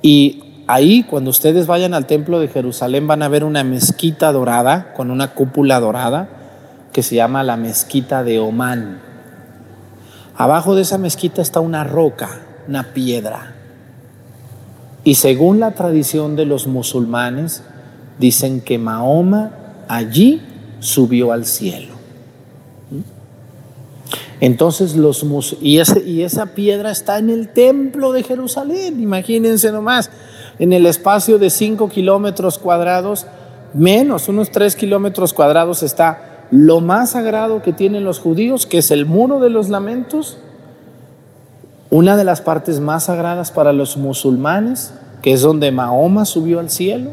Y 0.01 0.63
ahí, 0.65 1.03
cuando 1.03 1.29
ustedes 1.29 1.67
vayan 1.67 1.93
al 1.93 2.08
templo 2.08 2.39
de 2.39 2.47
Jerusalén, 2.47 3.05
van 3.05 3.21
a 3.21 3.27
ver 3.27 3.43
una 3.43 3.63
mezquita 3.63 4.32
dorada, 4.32 4.93
con 4.93 5.12
una 5.12 5.36
cúpula 5.36 5.79
dorada, 5.79 6.29
que 6.91 7.03
se 7.03 7.15
llama 7.15 7.43
la 7.43 7.58
mezquita 7.58 8.23
de 8.23 8.39
Omán. 8.39 9.09
Abajo 10.39 10.73
de 10.73 10.84
esa 10.84 10.97
mezquita 10.97 11.41
está 11.41 11.60
una 11.60 11.84
roca, 11.84 12.39
una 12.65 12.93
piedra. 12.93 13.56
Y 15.04 15.15
según 15.15 15.60
la 15.60 15.71
tradición 15.71 16.38
de 16.38 16.45
los 16.45 16.65
musulmanes, 16.65 17.62
dicen 18.19 18.62
que 18.62 18.78
Mahoma 18.78 19.52
allí 19.89 20.41
subió 20.80 21.34
al 21.34 21.45
cielo. 21.45 21.93
Entonces 24.39 24.95
los 24.95 25.25
y, 25.60 25.82
y 26.06 26.21
esa 26.21 26.45
piedra 26.45 26.91
está 26.91 27.17
en 27.17 27.30
el 27.30 27.49
templo 27.49 28.13
de 28.13 28.23
Jerusalén, 28.23 29.02
imagínense 29.02 29.73
nomás, 29.73 30.10
en 30.58 30.71
el 30.71 30.86
espacio 30.86 31.38
de 31.38 31.49
5 31.49 31.89
kilómetros 31.89 32.60
cuadrados, 32.60 33.28
menos 33.73 34.30
unos 34.30 34.52
3 34.52 34.78
kilómetros 34.78 35.34
cuadrados 35.34 35.84
está 35.84 36.38
lo 36.52 36.82
más 36.82 37.12
sagrado 37.12 37.62
que 37.62 37.74
tienen 37.74 38.04
los 38.04 38.20
judíos, 38.20 38.66
que 38.66 38.80
es 38.80 38.92
el 38.92 39.06
muro 39.06 39.40
de 39.40 39.50
los 39.50 39.70
lamentos, 39.70 40.38
una 41.92 42.18
de 42.18 42.24
las 42.24 42.42
partes 42.42 42.80
más 42.80 43.06
sagradas 43.06 43.52
para 43.52 43.74
los 43.74 43.98
musulmanes, 43.98 44.94
que 45.22 45.34
es 45.34 45.42
donde 45.42 45.72
Mahoma 45.72 46.26
subió 46.26 46.60
al 46.60 46.70
cielo. 46.70 47.12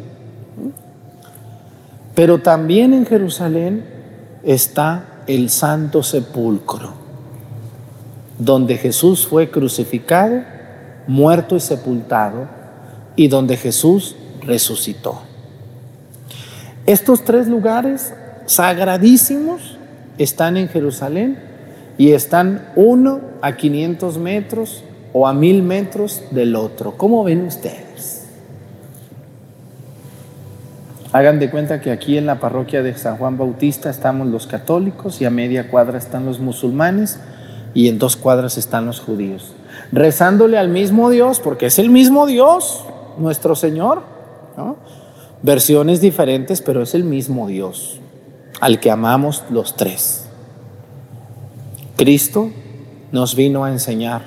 Pero 2.14 2.38
también 2.38 2.94
en 2.94 3.04
Jerusalén 3.04 3.84
está 4.42 5.22
el 5.26 5.50
Santo 5.50 6.02
Sepulcro, 6.02 6.92
donde 8.38 8.78
Jesús 8.78 9.26
fue 9.26 9.50
crucificado, 9.50 10.42
muerto 11.06 11.56
y 11.56 11.60
sepultado, 11.60 12.48
y 13.16 13.28
donde 13.28 13.56
Jesús 13.56 14.14
resucitó. 14.42 15.20
Estos 16.86 17.24
tres 17.24 17.48
lugares 17.48 18.14
sagradísimos 18.46 19.78
están 20.18 20.56
en 20.56 20.68
Jerusalén 20.68 21.38
y 21.98 22.12
están 22.12 22.68
uno 22.76 23.20
a 23.42 23.56
500 23.56 24.18
metros 24.18 24.82
o 25.12 25.26
a 25.26 25.32
mil 25.32 25.62
metros 25.62 26.22
del 26.30 26.56
otro. 26.56 26.92
¿Cómo 26.96 27.24
ven 27.24 27.46
ustedes? 27.46 28.26
Hagan 31.12 31.38
de 31.38 31.50
cuenta 31.50 31.80
que 31.80 31.90
aquí 31.90 32.18
en 32.18 32.26
la 32.26 32.40
parroquia 32.40 32.82
de 32.82 32.94
San 32.96 33.16
Juan 33.16 33.38
Bautista 33.38 33.88
estamos 33.88 34.26
los 34.26 34.46
católicos 34.46 35.20
y 35.20 35.24
a 35.24 35.30
media 35.30 35.70
cuadra 35.70 35.96
están 35.96 36.26
los 36.26 36.40
musulmanes 36.40 37.18
y 37.72 37.88
en 37.88 37.98
dos 37.98 38.16
cuadras 38.16 38.58
están 38.58 38.86
los 38.86 39.00
judíos. 39.00 39.54
Rezándole 39.92 40.58
al 40.58 40.68
mismo 40.68 41.10
Dios, 41.10 41.40
porque 41.40 41.66
es 41.66 41.78
el 41.78 41.90
mismo 41.90 42.26
Dios, 42.26 42.84
nuestro 43.18 43.54
Señor. 43.54 44.02
Versiones 45.42 46.00
diferentes, 46.00 46.60
pero 46.60 46.82
es 46.82 46.94
el 46.94 47.04
mismo 47.04 47.46
Dios, 47.46 48.00
al 48.60 48.80
que 48.80 48.90
amamos 48.90 49.44
los 49.50 49.76
tres. 49.76 50.26
Cristo 51.96 52.50
nos 53.12 53.34
vino 53.36 53.64
a 53.64 53.70
enseñar 53.70 54.22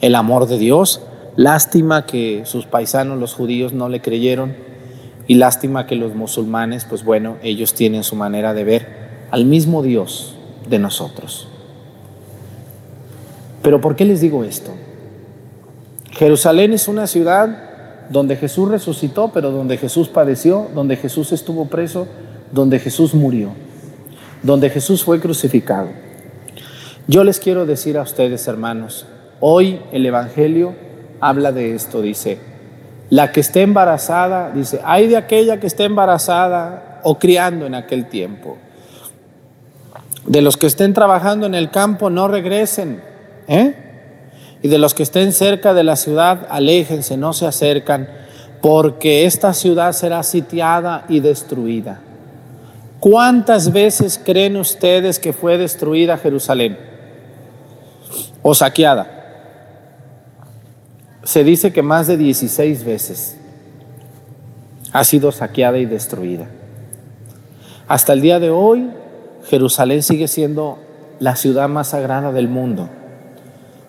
el 0.00 0.14
amor 0.14 0.46
de 0.46 0.58
Dios. 0.58 1.02
Lástima 1.36 2.06
que 2.06 2.42
sus 2.44 2.66
paisanos, 2.66 3.18
los 3.18 3.34
judíos, 3.34 3.72
no 3.72 3.88
le 3.88 4.00
creyeron. 4.00 4.56
Y 5.26 5.34
lástima 5.34 5.86
que 5.86 5.96
los 5.96 6.14
musulmanes, 6.14 6.86
pues 6.86 7.04
bueno, 7.04 7.36
ellos 7.42 7.74
tienen 7.74 8.04
su 8.04 8.16
manera 8.16 8.54
de 8.54 8.64
ver 8.64 8.86
al 9.30 9.44
mismo 9.44 9.82
Dios 9.82 10.34
de 10.68 10.78
nosotros. 10.78 11.48
Pero 13.62 13.80
¿por 13.80 13.96
qué 13.96 14.06
les 14.06 14.20
digo 14.20 14.44
esto? 14.44 14.70
Jerusalén 16.12 16.72
es 16.72 16.88
una 16.88 17.06
ciudad 17.06 18.08
donde 18.10 18.36
Jesús 18.36 18.70
resucitó, 18.70 19.30
pero 19.32 19.50
donde 19.50 19.76
Jesús 19.76 20.08
padeció, 20.08 20.68
donde 20.74 20.96
Jesús 20.96 21.32
estuvo 21.32 21.66
preso, 21.66 22.08
donde 22.52 22.78
Jesús 22.78 23.14
murió, 23.14 23.50
donde 24.42 24.70
Jesús 24.70 25.04
fue 25.04 25.20
crucificado. 25.20 25.88
Yo 27.06 27.24
les 27.24 27.40
quiero 27.40 27.66
decir 27.66 27.96
a 27.96 28.02
ustedes, 28.02 28.46
hermanos, 28.48 29.06
hoy 29.40 29.80
el 29.92 30.04
Evangelio 30.04 30.74
habla 31.20 31.52
de 31.52 31.74
esto, 31.74 32.02
dice, 32.02 32.38
la 33.10 33.32
que 33.32 33.40
esté 33.40 33.62
embarazada, 33.62 34.50
dice, 34.52 34.80
hay 34.84 35.08
de 35.08 35.16
aquella 35.16 35.58
que 35.58 35.66
esté 35.66 35.84
embarazada 35.84 37.00
o 37.04 37.18
criando 37.18 37.66
en 37.66 37.74
aquel 37.74 38.06
tiempo. 38.08 38.58
De 40.26 40.42
los 40.42 40.58
que 40.58 40.66
estén 40.66 40.92
trabajando 40.92 41.46
en 41.46 41.54
el 41.54 41.70
campo, 41.70 42.10
no 42.10 42.28
regresen. 42.28 43.00
¿eh? 43.46 43.74
Y 44.62 44.68
de 44.68 44.76
los 44.76 44.92
que 44.92 45.02
estén 45.02 45.32
cerca 45.32 45.72
de 45.72 45.84
la 45.84 45.96
ciudad, 45.96 46.46
aléjense, 46.50 47.16
no 47.16 47.32
se 47.32 47.46
acercan, 47.46 48.08
porque 48.60 49.24
esta 49.24 49.54
ciudad 49.54 49.92
será 49.92 50.22
sitiada 50.22 51.06
y 51.08 51.20
destruida. 51.20 52.00
¿Cuántas 53.00 53.72
veces 53.72 54.20
creen 54.22 54.56
ustedes 54.56 55.18
que 55.18 55.32
fue 55.32 55.56
destruida 55.58 56.18
Jerusalén? 56.18 56.88
o 58.42 58.54
saqueada. 58.54 59.06
Se 61.22 61.44
dice 61.44 61.72
que 61.72 61.82
más 61.82 62.06
de 62.06 62.16
16 62.16 62.84
veces 62.84 63.36
ha 64.92 65.04
sido 65.04 65.32
saqueada 65.32 65.78
y 65.78 65.84
destruida. 65.84 66.46
Hasta 67.86 68.12
el 68.12 68.20
día 68.20 68.38
de 68.38 68.50
hoy, 68.50 68.90
Jerusalén 69.48 70.02
sigue 70.02 70.28
siendo 70.28 70.78
la 71.20 71.36
ciudad 71.36 71.68
más 71.68 71.88
sagrada 71.88 72.32
del 72.32 72.48
mundo, 72.48 72.88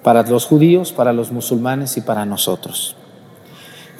para 0.03 0.23
los 0.23 0.45
judíos, 0.45 0.91
para 0.91 1.13
los 1.13 1.31
musulmanes 1.31 1.95
y 1.97 2.01
para 2.01 2.25
nosotros. 2.25 2.95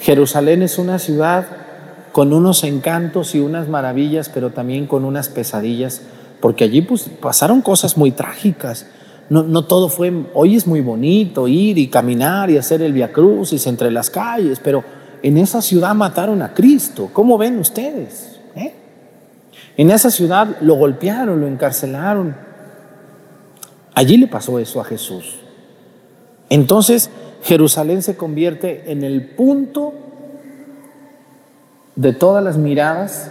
Jerusalén 0.00 0.62
es 0.62 0.78
una 0.78 0.98
ciudad 0.98 1.46
con 2.12 2.32
unos 2.32 2.64
encantos 2.64 3.34
y 3.34 3.40
unas 3.40 3.68
maravillas, 3.68 4.28
pero 4.28 4.50
también 4.50 4.86
con 4.86 5.04
unas 5.04 5.28
pesadillas, 5.28 6.02
porque 6.40 6.64
allí 6.64 6.82
pues, 6.82 7.08
pasaron 7.20 7.60
cosas 7.62 7.96
muy 7.96 8.10
trágicas. 8.10 8.86
No, 9.28 9.64
todo 9.64 9.88
fue, 9.88 10.12
hoy 10.34 10.56
es 10.56 10.66
muy 10.66 10.80
bonito 10.80 11.46
ir 11.46 11.78
y 11.78 11.86
caminar 11.86 12.50
y 12.50 12.58
hacer 12.58 12.82
el 12.82 12.92
Via 12.92 13.12
Crucis 13.12 13.64
entre 13.68 13.92
las 13.92 14.10
calles, 14.10 14.60
pero 14.62 14.82
en 15.22 15.38
esa 15.38 15.62
ciudad 15.62 15.94
mataron 15.94 16.42
a 16.42 16.52
Cristo. 16.52 17.10
¿Cómo 17.12 17.38
ven 17.38 17.60
ustedes? 17.60 18.40
Eh? 18.56 18.74
En 19.76 19.90
esa 19.92 20.10
ciudad 20.10 20.56
lo 20.62 20.74
golpearon, 20.74 21.40
lo 21.40 21.46
encarcelaron. 21.46 22.34
Allí 23.94 24.16
le 24.16 24.26
pasó 24.26 24.58
eso 24.58 24.80
a 24.80 24.84
Jesús. 24.84 25.36
Entonces 26.48 27.10
Jerusalén 27.44 28.02
se 28.02 28.16
convierte 28.16 28.90
en 28.90 29.04
el 29.04 29.30
punto 29.30 29.94
de 31.96 32.12
todas 32.12 32.42
las 32.42 32.56
miradas 32.56 33.30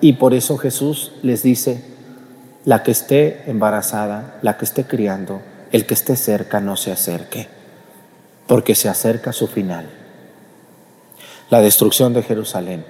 y 0.00 0.14
por 0.14 0.34
eso 0.34 0.56
Jesús 0.58 1.12
les 1.22 1.42
dice, 1.42 1.84
la 2.64 2.82
que 2.82 2.90
esté 2.90 3.44
embarazada, 3.46 4.38
la 4.42 4.56
que 4.56 4.64
esté 4.64 4.84
criando, 4.84 5.40
el 5.72 5.86
que 5.86 5.94
esté 5.94 6.16
cerca 6.16 6.60
no 6.60 6.76
se 6.76 6.92
acerque, 6.92 7.48
porque 8.46 8.74
se 8.74 8.88
acerca 8.88 9.32
su 9.32 9.46
final. 9.46 9.88
La 11.50 11.60
destrucción 11.60 12.12
de 12.12 12.22
Jerusalén. 12.22 12.84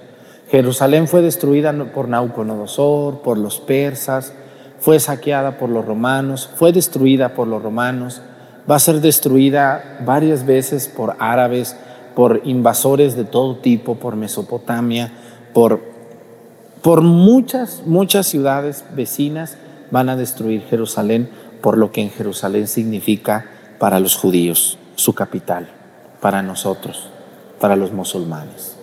Jerusalén 0.51 1.09
fue 1.09 1.23
destruida 1.23 1.73
por 1.93 2.09
Nauconosor, 2.09 3.21
por 3.21 3.39
los 3.39 3.61
persas, 3.61 4.33
fue 4.81 4.99
saqueada 5.01 5.59
por 5.59 5.69
los 5.69 5.85
romanos, 5.85 6.49
fue 6.57 6.73
destruida 6.73 7.35
por 7.35 7.47
los 7.47 7.63
romanos, 7.63 8.23
va 8.69 8.77
a 8.77 8.81
ser 8.81 9.01
destruida 9.01 9.99
varias 10.05 10.47
veces 10.47 10.89
por 10.89 11.17
árabes, 11.19 11.77
por 12.19 12.41
invasores 12.43 13.15
de 13.15 13.23
todo 13.23 13.59
tipo, 13.59 13.95
por 13.95 14.17
Mesopotamia, 14.17 15.13
por, 15.55 15.81
por 16.83 17.03
muchas, 17.03 17.85
muchas 17.87 18.27
ciudades 18.27 18.85
vecinas 18.97 19.57
van 19.93 20.09
a 20.09 20.17
destruir 20.17 20.63
Jerusalén 20.63 21.31
por 21.63 21.79
lo 21.79 21.93
que 21.93 22.01
en 22.01 22.11
Jerusalén 22.11 22.67
significa 22.67 23.47
para 23.79 24.01
los 24.01 24.17
judíos, 24.17 24.79
su 24.97 25.15
capital, 25.15 25.69
para 26.21 26.43
nosotros, 26.43 27.09
para 27.61 27.77
los 27.77 27.93
musulmanes. 27.93 28.75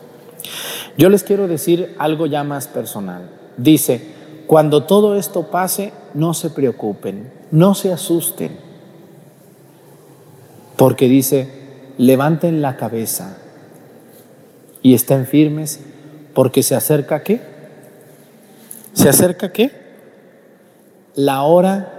Yo 0.98 1.10
les 1.10 1.26
quiero 1.26 1.50
decir 1.50 1.94
algo 2.00 2.28
ya 2.28 2.46
más 2.46 2.70
personal. 2.70 3.30
Dice, 3.58 4.14
cuando 4.48 4.84
todo 4.84 5.18
esto 5.18 5.52
pase, 5.52 5.92
no 6.14 6.34
se 6.34 6.52
preocupen, 6.52 7.34
no 7.52 7.76
se 7.76 7.92
asusten, 7.92 8.58
porque 10.78 11.10
dice, 11.10 11.65
levanten 11.98 12.62
la 12.62 12.78
cabeza 12.78 13.38
y 14.82 14.94
estén 14.94 15.26
firmes, 15.26 15.80
porque 16.34 16.64
se 16.64 16.76
acerca 16.76 17.24
qué? 17.24 17.42
¿Se 18.94 19.10
acerca 19.10 19.52
qué? 19.52 19.86
la 21.16 21.44
hora 21.44 21.94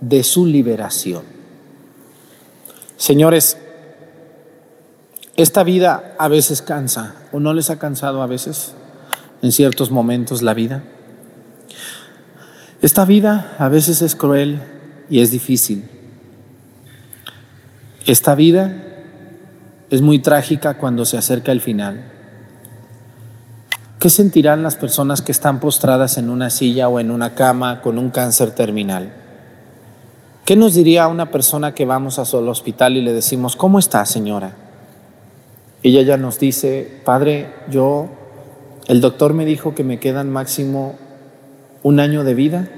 de 0.00 0.22
su 0.22 0.46
liberación. 0.46 1.22
Señores, 2.96 3.58
esta 5.36 5.62
vida 5.62 6.14
a 6.18 6.28
veces 6.28 6.62
cansa, 6.62 7.16
o 7.32 7.40
no 7.40 7.52
les 7.54 7.70
ha 7.70 7.78
cansado 7.78 8.22
a 8.22 8.26
veces, 8.26 8.74
en 9.42 9.52
ciertos 9.52 9.90
momentos 9.90 10.42
la 10.42 10.54
vida. 10.54 10.82
Esta 12.80 13.04
vida 13.04 13.54
a 13.58 13.68
veces 13.68 14.02
es 14.02 14.14
cruel 14.14 14.60
y 15.10 15.20
es 15.20 15.30
difícil. 15.30 15.88
Esta 18.06 18.34
vida 18.34 18.83
es 19.90 20.00
muy 20.02 20.18
trágica 20.18 20.78
cuando 20.78 21.04
se 21.04 21.18
acerca 21.18 21.52
el 21.52 21.60
final. 21.60 22.04
¿Qué 23.98 24.10
sentirán 24.10 24.62
las 24.62 24.76
personas 24.76 25.22
que 25.22 25.32
están 25.32 25.60
postradas 25.60 26.18
en 26.18 26.28
una 26.28 26.50
silla 26.50 26.88
o 26.88 27.00
en 27.00 27.10
una 27.10 27.34
cama 27.34 27.80
con 27.80 27.98
un 27.98 28.10
cáncer 28.10 28.50
terminal? 28.50 29.12
¿Qué 30.44 30.56
nos 30.56 30.74
diría 30.74 31.08
una 31.08 31.30
persona 31.30 31.72
que 31.72 31.86
vamos 31.86 32.18
a 32.18 32.26
su 32.26 32.36
hospital 32.36 32.98
y 32.98 33.02
le 33.02 33.14
decimos, 33.14 33.56
¿cómo 33.56 33.78
está 33.78 34.04
señora? 34.04 34.52
Ella 35.82 36.16
nos 36.18 36.38
dice, 36.38 37.00
Padre, 37.04 37.48
yo, 37.70 38.08
el 38.86 39.00
doctor 39.00 39.32
me 39.32 39.46
dijo 39.46 39.74
que 39.74 39.84
me 39.84 40.00
quedan 40.00 40.30
máximo 40.30 40.96
un 41.82 42.00
año 42.00 42.24
de 42.24 42.34
vida, 42.34 42.68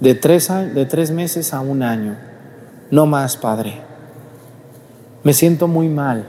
de 0.00 0.14
tres, 0.14 0.50
de 0.74 0.84
tres 0.84 1.10
meses 1.10 1.54
a 1.54 1.60
un 1.60 1.82
año, 1.82 2.16
no 2.90 3.06
más, 3.06 3.36
Padre. 3.36 3.91
Me 5.24 5.32
siento 5.32 5.68
muy 5.68 5.88
mal. 5.88 6.26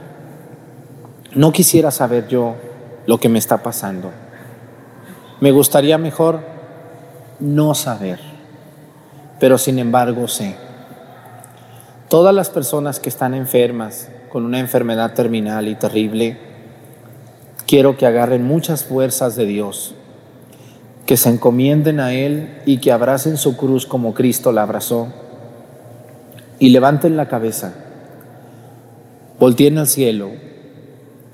No 1.34 1.50
quisiera 1.50 1.90
saber 1.90 2.28
yo 2.28 2.54
lo 3.06 3.18
que 3.18 3.28
me 3.28 3.40
está 3.40 3.62
pasando. 3.62 4.10
Me 5.40 5.50
gustaría 5.50 5.98
mejor 5.98 6.40
no 7.40 7.74
saber, 7.74 8.20
pero 9.40 9.58
sin 9.58 9.80
embargo 9.80 10.28
sé. 10.28 10.56
Todas 12.08 12.34
las 12.34 12.50
personas 12.50 13.00
que 13.00 13.08
están 13.08 13.34
enfermas 13.34 14.08
con 14.30 14.44
una 14.44 14.60
enfermedad 14.60 15.14
terminal 15.14 15.66
y 15.66 15.74
terrible, 15.74 16.38
quiero 17.66 17.96
que 17.96 18.06
agarren 18.06 18.44
muchas 18.44 18.84
fuerzas 18.84 19.34
de 19.34 19.46
Dios, 19.46 19.94
que 21.06 21.16
se 21.16 21.30
encomienden 21.30 21.98
a 21.98 22.14
Él 22.14 22.62
y 22.64 22.78
que 22.78 22.92
abracen 22.92 23.36
su 23.38 23.56
cruz 23.56 23.86
como 23.86 24.14
Cristo 24.14 24.52
la 24.52 24.62
abrazó 24.62 25.08
y 26.60 26.70
levanten 26.70 27.16
la 27.16 27.26
cabeza, 27.26 27.74
volteen 29.44 29.76
al 29.76 29.86
cielo 29.86 30.30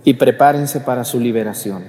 y 0.03 0.15
prepárense 0.15 0.81
para 0.81 1.05
su 1.05 1.21
liberación. 1.21 1.85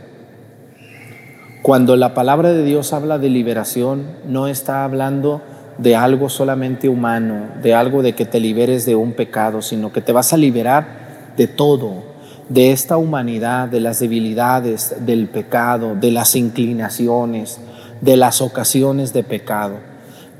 Cuando 1.63 1.95
la 1.95 2.13
palabra 2.13 2.53
de 2.53 2.63
Dios 2.63 2.93
habla 2.93 3.17
de 3.17 3.27
liberación, 3.27 4.05
no 4.27 4.47
está 4.47 4.83
hablando 4.83 5.41
de 5.79 5.95
algo 5.95 6.29
solamente 6.29 6.89
humano, 6.89 7.47
de 7.63 7.73
algo 7.73 8.03
de 8.03 8.13
que 8.13 8.25
te 8.25 8.39
liberes 8.39 8.85
de 8.85 8.95
un 8.95 9.13
pecado, 9.13 9.63
sino 9.63 9.91
que 9.91 10.01
te 10.01 10.11
vas 10.11 10.31
a 10.31 10.37
liberar 10.37 11.33
de 11.37 11.47
todo, 11.47 12.03
de 12.49 12.71
esta 12.71 12.97
humanidad, 12.97 13.67
de 13.69 13.79
las 13.79 13.99
debilidades, 13.99 14.97
del 15.03 15.27
pecado, 15.27 15.95
de 15.95 16.11
las 16.11 16.35
inclinaciones, 16.35 17.59
de 17.99 18.15
las 18.15 18.41
ocasiones 18.41 19.11
de 19.11 19.23
pecado. 19.23 19.77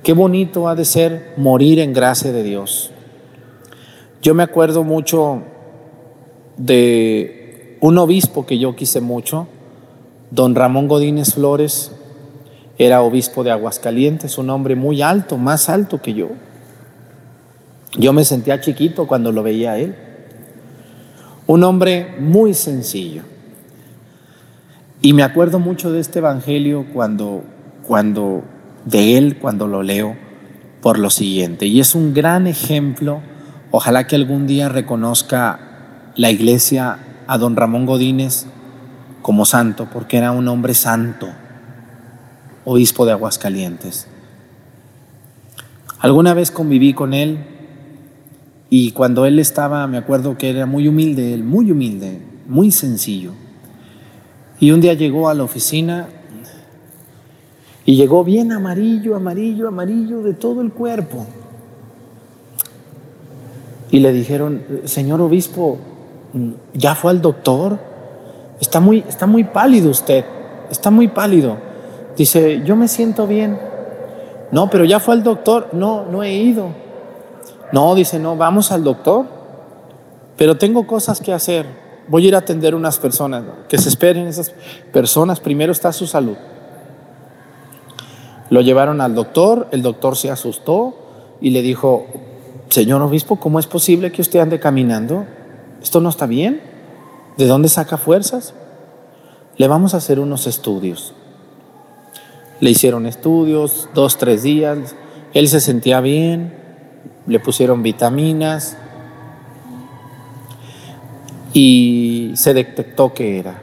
Qué 0.04 0.14
bonito 0.14 0.70
ha 0.70 0.76
de 0.76 0.86
ser 0.86 1.34
morir 1.38 1.80
en 1.80 1.92
gracia 1.92 2.32
de 2.32 2.44
Dios. 2.44 2.92
Yo 4.22 4.36
me 4.36 4.44
acuerdo 4.44 4.84
mucho 4.84 5.42
de 6.66 7.78
un 7.82 7.98
obispo 7.98 8.46
que 8.46 8.60
yo 8.60 8.76
quise 8.76 9.02
mucho, 9.02 9.48
don 10.30 10.54
Ramón 10.54 10.88
Godínez 10.88 11.34
Flores, 11.34 11.92
era 12.78 13.02
obispo 13.02 13.44
de 13.44 13.52
Aguascalientes, 13.52 14.38
un 14.38 14.50
hombre 14.50 14.76
muy 14.76 15.02
alto, 15.02 15.38
más 15.38 15.70
alto 15.70 16.02
que 16.02 16.14
yo. 16.14 16.30
Yo 17.98 18.14
me 18.14 18.24
sentía 18.24 18.62
chiquito 18.62 19.08
cuando 19.08 19.32
lo 19.32 19.44
veía 19.44 19.74
a 19.74 19.78
él. 19.78 19.96
Un 21.48 21.64
hombre 21.64 22.16
muy 22.20 22.54
sencillo. 22.54 23.24
Y 25.02 25.14
me 25.14 25.24
acuerdo 25.24 25.60
mucho 25.60 25.92
de 25.92 26.00
este 26.00 26.20
evangelio 26.20 26.86
cuando, 26.94 27.44
cuando, 27.88 28.44
de 28.86 29.18
él, 29.18 29.38
cuando 29.40 29.68
lo 29.68 29.84
leo, 29.84 30.16
por 30.82 30.98
lo 31.00 31.10
siguiente. 31.10 31.66
Y 31.66 31.80
es 31.80 31.96
un 31.96 32.14
gran 32.14 32.48
ejemplo. 32.48 33.22
Ojalá 33.72 34.08
que 34.08 34.16
algún 34.16 34.48
día 34.48 34.70
reconozca 34.70 35.71
la 36.16 36.32
iglesia 36.32 37.00
a 37.28 37.38
don 37.38 37.56
Ramón 37.56 37.86
Godínez 37.86 38.46
como 39.22 39.46
santo, 39.46 39.88
porque 39.92 40.18
era 40.18 40.32
un 40.32 40.48
hombre 40.48 40.74
santo 40.74 41.28
obispo 42.66 43.06
de 43.06 43.12
Aguascalientes. 43.12 44.08
Alguna 46.00 46.34
vez 46.34 46.52
conviví 46.52 46.94
con 46.94 47.14
él 47.14 47.40
y 48.70 48.92
cuando 48.92 49.26
él 49.26 49.40
estaba, 49.40 49.86
me 49.88 49.98
acuerdo 49.98 50.38
que 50.38 50.50
era 50.50 50.66
muy 50.66 50.88
humilde, 50.88 51.34
él 51.34 51.44
muy 51.44 51.72
humilde, 51.72 52.20
muy 52.48 52.72
sencillo. 52.72 53.34
Y 54.60 54.72
un 54.72 54.82
día 54.82 54.94
llegó 54.94 55.30
a 55.30 55.34
la 55.34 55.44
oficina 55.44 56.08
y 57.86 57.96
llegó 57.96 58.24
bien 58.24 58.52
amarillo, 58.52 59.16
amarillo, 59.16 59.68
amarillo 59.68 60.22
de 60.22 60.34
todo 60.34 60.62
el 60.62 60.72
cuerpo. 60.72 61.26
Y 63.90 64.00
le 64.00 64.14
dijeron, 64.14 64.64
señor 64.86 65.20
obispo, 65.22 65.80
¿ya 66.74 66.96
fue 66.96 67.12
al 67.12 67.22
doctor? 67.22 67.80
Está 68.60 68.80
muy, 68.80 69.04
está 69.08 69.26
muy 69.26 69.44
pálido 69.44 69.90
usted, 69.90 70.24
está 70.70 70.92
muy 70.92 71.08
pálido. 71.08 71.58
Dice, 72.16 72.62
yo 72.64 72.76
me 72.76 72.88
siento 72.88 73.28
bien. 73.28 73.60
No, 74.52 74.70
pero 74.70 74.86
ya 74.86 75.00
fue 75.00 75.14
al 75.14 75.24
doctor. 75.24 75.70
No, 75.72 76.06
no 76.06 76.24
he 76.24 76.34
ido. 76.34 76.70
No, 77.72 77.96
dice, 77.96 78.20
no, 78.20 78.36
vamos 78.36 78.72
al 78.72 78.84
doctor. 78.84 79.26
Pero 80.38 80.58
tengo 80.58 80.86
cosas 80.86 81.22
que 81.22 81.34
hacer. 81.34 81.66
Voy 82.08 82.26
a 82.26 82.28
ir 82.30 82.36
a 82.36 82.40
atender 82.40 82.76
unas 82.76 83.00
personas. 83.00 83.44
Que 83.70 83.78
se 83.78 83.90
esperen 83.90 84.28
esas 84.28 84.54
personas. 84.92 85.40
Primero 85.40 85.72
está 85.72 85.94
su 85.94 86.06
salud. 86.06 86.36
Lo 88.50 88.62
llevaron 88.62 89.00
al 89.00 89.16
doctor. 89.16 89.68
El 89.72 89.82
doctor 89.82 90.18
se 90.18 90.30
asustó 90.30 90.96
y 91.40 91.52
le 91.52 91.62
dijo, 91.62 92.06
señor 92.70 93.02
obispo, 93.02 93.38
¿cómo 93.38 93.58
es 93.58 93.68
posible 93.68 94.12
que 94.12 94.22
usted 94.22 94.40
ande 94.40 94.60
caminando? 94.60 95.26
¿Esto 95.82 96.00
no 96.00 96.10
está 96.10 96.26
bien? 96.26 96.62
¿De 97.38 97.48
dónde 97.48 97.70
saca 97.70 97.98
fuerzas? 97.98 98.54
Le 99.58 99.68
vamos 99.68 99.94
a 99.94 99.98
hacer 99.98 100.20
unos 100.20 100.48
estudios. 100.48 101.14
Le 102.60 102.70
hicieron 102.70 103.06
estudios, 103.08 103.90
dos, 103.94 104.18
tres 104.18 104.44
días. 104.44 104.96
Él 105.34 105.48
se 105.48 105.60
sentía 105.60 106.02
bien, 106.02 106.54
le 107.26 107.40
pusieron 107.40 107.84
vitaminas 107.84 108.78
y 111.54 112.32
se 112.36 112.54
detectó 112.54 113.14
que 113.14 113.40
era. 113.40 113.62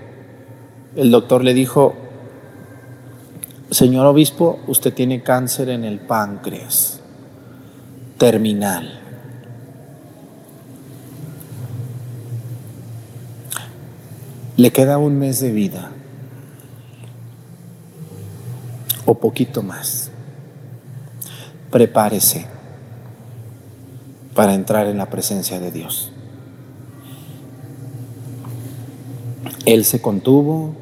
El 0.97 1.11
doctor 1.11 1.45
le 1.45 1.55
dijo, 1.55 1.95
señor 3.71 4.07
obispo, 4.07 4.59
usted 4.67 4.93
tiene 4.93 5.23
cáncer 5.23 5.69
en 5.69 5.85
el 5.85 6.01
páncreas, 6.01 7.01
terminal. 8.17 9.08
Le 14.59 14.71
queda 14.71 14.99
un 14.99 15.19
mes 15.19 15.41
de 15.41 15.51
vida. 15.51 15.93
o 19.09 19.15
poquito 19.15 19.63
más. 19.63 20.11
Prepárese 21.71 22.45
para 24.35 24.53
entrar 24.53 24.87
en 24.87 24.99
la 24.99 25.09
presencia 25.09 25.59
de 25.59 25.73
Dios. 25.73 26.13
Él 29.65 29.87
se 29.87 30.03
contuvo, 30.03 30.75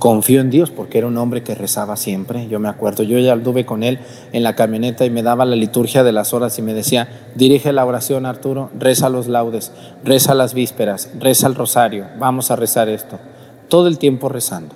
confió 0.00 0.40
en 0.40 0.48
Dios 0.48 0.70
porque 0.70 0.98
era 0.98 1.06
un 1.06 1.18
hombre 1.18 1.44
que 1.44 1.54
rezaba 1.54 1.94
siempre. 1.94 2.48
Yo 2.48 2.58
me 2.58 2.70
acuerdo, 2.70 3.04
yo 3.04 3.18
ya 3.18 3.34
anduve 3.34 3.66
con 3.66 3.84
él 3.84 4.00
en 4.32 4.42
la 4.42 4.56
camioneta 4.56 5.04
y 5.04 5.10
me 5.10 5.22
daba 5.22 5.44
la 5.44 5.56
liturgia 5.56 6.02
de 6.02 6.10
las 6.10 6.32
horas 6.32 6.58
y 6.58 6.62
me 6.62 6.74
decía, 6.74 7.30
dirige 7.36 7.72
la 7.72 7.84
oración 7.84 8.24
Arturo, 8.24 8.70
reza 8.76 9.10
los 9.10 9.28
laudes, 9.28 9.72
reza 10.02 10.34
las 10.34 10.54
vísperas, 10.54 11.10
reza 11.20 11.46
el 11.46 11.54
rosario, 11.54 12.06
vamos 12.18 12.50
a 12.50 12.56
rezar 12.56 12.88
esto. 12.88 13.20
Todo 13.68 13.86
el 13.88 13.98
tiempo 13.98 14.30
rezando. 14.30 14.74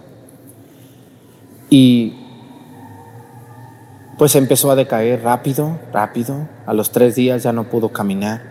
Y 1.71 2.13
pues 4.19 4.37
empezó 4.37 4.71
a 4.71 4.77
decaer 4.77 5.23
rápido, 5.23 5.79
rápido. 5.91 6.47
A 6.67 6.75
los 6.75 6.93
tres 6.93 7.17
días 7.17 7.43
ya 7.43 7.53
no 7.53 7.65
pudo 7.65 7.89
caminar. 7.89 8.43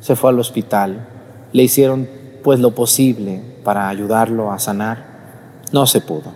Se 0.00 0.16
fue 0.16 0.30
al 0.30 0.40
hospital. 0.40 1.06
Le 1.52 1.62
hicieron 1.62 2.08
pues 2.42 2.58
lo 2.58 2.74
posible 2.74 3.40
para 3.62 3.88
ayudarlo 3.88 4.50
a 4.50 4.58
sanar. 4.58 5.07
No 5.72 5.86
se 5.86 6.00
pudo. 6.00 6.32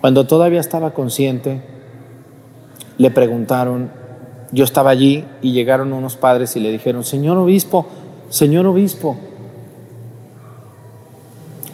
Cuando 0.00 0.26
todavía 0.26 0.60
estaba 0.60 0.92
consciente, 0.92 1.62
le 2.98 3.10
preguntaron, 3.10 3.90
yo 4.52 4.64
estaba 4.64 4.90
allí 4.90 5.24
y 5.42 5.52
llegaron 5.52 5.92
unos 5.92 6.16
padres 6.16 6.56
y 6.56 6.60
le 6.60 6.70
dijeron, 6.70 7.04
Señor 7.04 7.36
obispo, 7.38 7.86
Señor 8.28 8.66
obispo, 8.66 9.16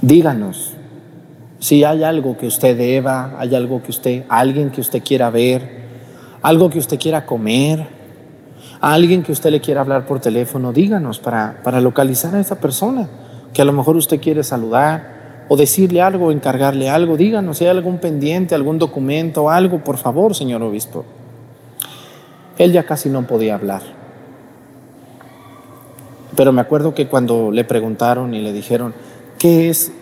díganos, 0.01 0.75
si 1.59 1.85
hay 1.85 2.05
algo 2.05 2.37
que 2.37 2.47
usted 2.47 2.77
deba, 2.77 3.35
hay 3.39 3.55
algo 3.55 3.83
que 3.83 3.91
usted, 3.91 4.25
alguien 4.29 4.71
que 4.71 4.81
usted 4.81 5.03
quiera 5.03 5.31
ver, 5.31 5.85
algo 6.43 6.71
que 6.71 6.79
usted 6.79 6.99
quiera 6.99 7.27
comer, 7.27 7.87
alguien 8.81 9.23
que 9.23 9.33
usted 9.33 9.51
le 9.51 9.61
quiera 9.61 9.81
hablar 9.81 10.07
por 10.07 10.21
teléfono, 10.21 10.73
díganos 10.73 11.19
para, 11.19 11.61
para 11.63 11.81
localizar 11.81 12.35
a 12.35 12.41
esa 12.41 12.61
persona 12.61 13.09
que 13.53 13.63
a 13.63 13.65
lo 13.65 13.73
mejor 13.73 13.97
usted 13.97 14.21
quiere 14.21 14.43
saludar 14.43 15.16
o 15.49 15.57
decirle 15.57 16.03
algo, 16.03 16.33
encargarle 16.33 16.91
algo, 16.91 17.17
díganos 17.17 17.59
si 17.59 17.65
hay 17.65 17.71
algún 17.71 17.99
pendiente, 17.99 18.55
algún 18.55 18.79
documento, 18.79 19.49
algo, 19.51 19.83
por 19.85 19.97
favor, 19.97 20.35
señor 20.35 20.63
obispo. 20.63 21.05
Él 22.59 22.73
ya 22.73 22.85
casi 22.85 23.09
no 23.09 23.27
podía 23.27 23.55
hablar. 23.55 23.83
Pero 26.35 26.53
me 26.53 26.61
acuerdo 26.61 26.95
que 26.95 27.07
cuando 27.07 27.51
le 27.51 27.65
preguntaron 27.65 28.35
y 28.35 28.41
le 28.41 28.53
dijeron, 28.53 28.95
¿qué 29.39 29.71
es 29.71 29.93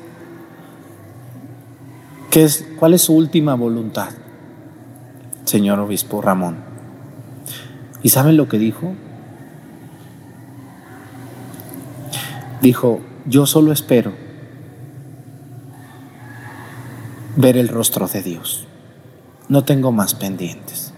es, 2.35 2.67
¿Cuál 2.81 2.95
es 2.95 3.03
su 3.03 3.15
última 3.15 3.55
voluntad, 3.55 4.09
señor 5.45 5.79
obispo 5.79 6.21
Ramón? 6.21 6.57
¿Y 8.03 8.09
saben 8.09 8.37
lo 8.37 8.49
que 8.49 8.59
dijo? 8.59 8.95
dijo, 12.61 13.01
yo 13.27 13.45
solo 13.45 13.73
espero 13.73 14.24
ver 17.37 17.57
el 17.57 17.69
rostro 17.69 18.07
de 18.07 18.23
Dios. 18.23 18.67
No 19.49 19.65
tengo 19.65 19.93
más 19.93 20.15
pendientes. 20.15 20.93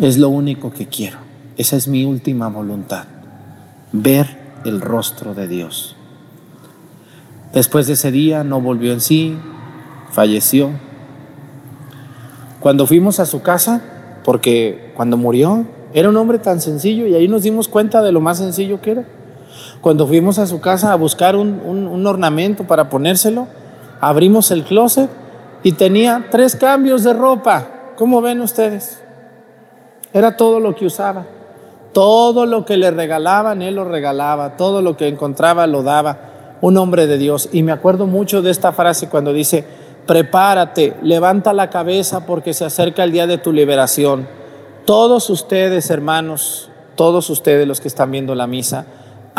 Es 0.00 0.18
lo 0.18 0.28
único 0.28 0.72
que 0.72 0.86
quiero. 0.86 1.18
Esa 1.56 1.76
es 1.76 1.88
mi 1.88 2.04
última 2.04 2.48
voluntad. 2.48 3.04
Ver 3.92 4.38
el 4.64 4.80
rostro 4.80 5.34
de 5.34 5.48
Dios. 5.48 5.96
Después 7.52 7.86
de 7.86 7.94
ese 7.94 8.10
día 8.10 8.44
no 8.44 8.60
volvió 8.60 8.92
en 8.92 9.00
sí, 9.00 9.36
falleció. 10.10 10.70
Cuando 12.60 12.86
fuimos 12.86 13.20
a 13.20 13.26
su 13.26 13.42
casa, 13.42 13.82
porque 14.24 14.92
cuando 14.96 15.16
murió 15.16 15.66
era 15.94 16.08
un 16.08 16.16
hombre 16.16 16.38
tan 16.38 16.60
sencillo 16.60 17.06
y 17.06 17.14
ahí 17.14 17.28
nos 17.28 17.42
dimos 17.42 17.68
cuenta 17.68 18.02
de 18.02 18.12
lo 18.12 18.20
más 18.20 18.38
sencillo 18.38 18.80
que 18.80 18.92
era. 18.92 19.04
Cuando 19.80 20.06
fuimos 20.06 20.38
a 20.38 20.46
su 20.46 20.60
casa 20.60 20.92
a 20.92 20.96
buscar 20.96 21.36
un, 21.36 21.60
un 21.64 22.06
ornamento 22.06 22.66
para 22.66 22.88
ponérselo, 22.90 23.48
abrimos 24.00 24.50
el 24.50 24.64
closet 24.64 25.10
y 25.62 25.72
tenía 25.72 26.26
tres 26.30 26.56
cambios 26.56 27.04
de 27.04 27.12
ropa. 27.12 27.66
¿Cómo 27.96 28.20
ven 28.20 28.40
ustedes? 28.40 29.02
Era 30.12 30.36
todo 30.36 30.60
lo 30.60 30.74
que 30.74 30.86
usaba. 30.86 31.26
Todo 31.92 32.46
lo 32.46 32.64
que 32.64 32.76
le 32.76 32.90
regalaban, 32.90 33.62
él 33.62 33.74
lo 33.74 33.84
regalaba. 33.84 34.56
Todo 34.56 34.82
lo 34.82 34.96
que 34.96 35.08
encontraba, 35.08 35.66
lo 35.66 35.82
daba. 35.82 36.56
Un 36.60 36.76
hombre 36.76 37.06
de 37.06 37.18
Dios. 37.18 37.48
Y 37.52 37.62
me 37.62 37.72
acuerdo 37.72 38.06
mucho 38.06 38.42
de 38.42 38.50
esta 38.50 38.72
frase 38.72 39.08
cuando 39.08 39.32
dice, 39.32 39.64
prepárate, 40.06 40.96
levanta 41.02 41.52
la 41.52 41.70
cabeza 41.70 42.24
porque 42.24 42.54
se 42.54 42.64
acerca 42.64 43.04
el 43.04 43.12
día 43.12 43.26
de 43.26 43.38
tu 43.38 43.52
liberación. 43.52 44.28
Todos 44.84 45.28
ustedes, 45.28 45.90
hermanos, 45.90 46.70
todos 46.94 47.30
ustedes 47.30 47.68
los 47.68 47.80
que 47.80 47.88
están 47.88 48.10
viendo 48.10 48.34
la 48.34 48.46
misa, 48.46 48.86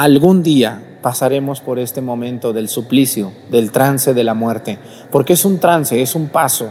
algún 0.03 0.43
día 0.43 0.81
pasaremos 1.01 1.59
por 1.59 1.77
este 1.77 1.99
momento 1.99 2.53
del 2.53 2.69
suplicio, 2.69 3.33
del 3.51 3.73
trance 3.73 4.13
de 4.13 4.23
la 4.23 4.33
muerte, 4.33 4.79
porque 5.11 5.33
es 5.33 5.43
un 5.43 5.59
trance, 5.59 6.01
es 6.01 6.15
un 6.15 6.29
paso 6.29 6.69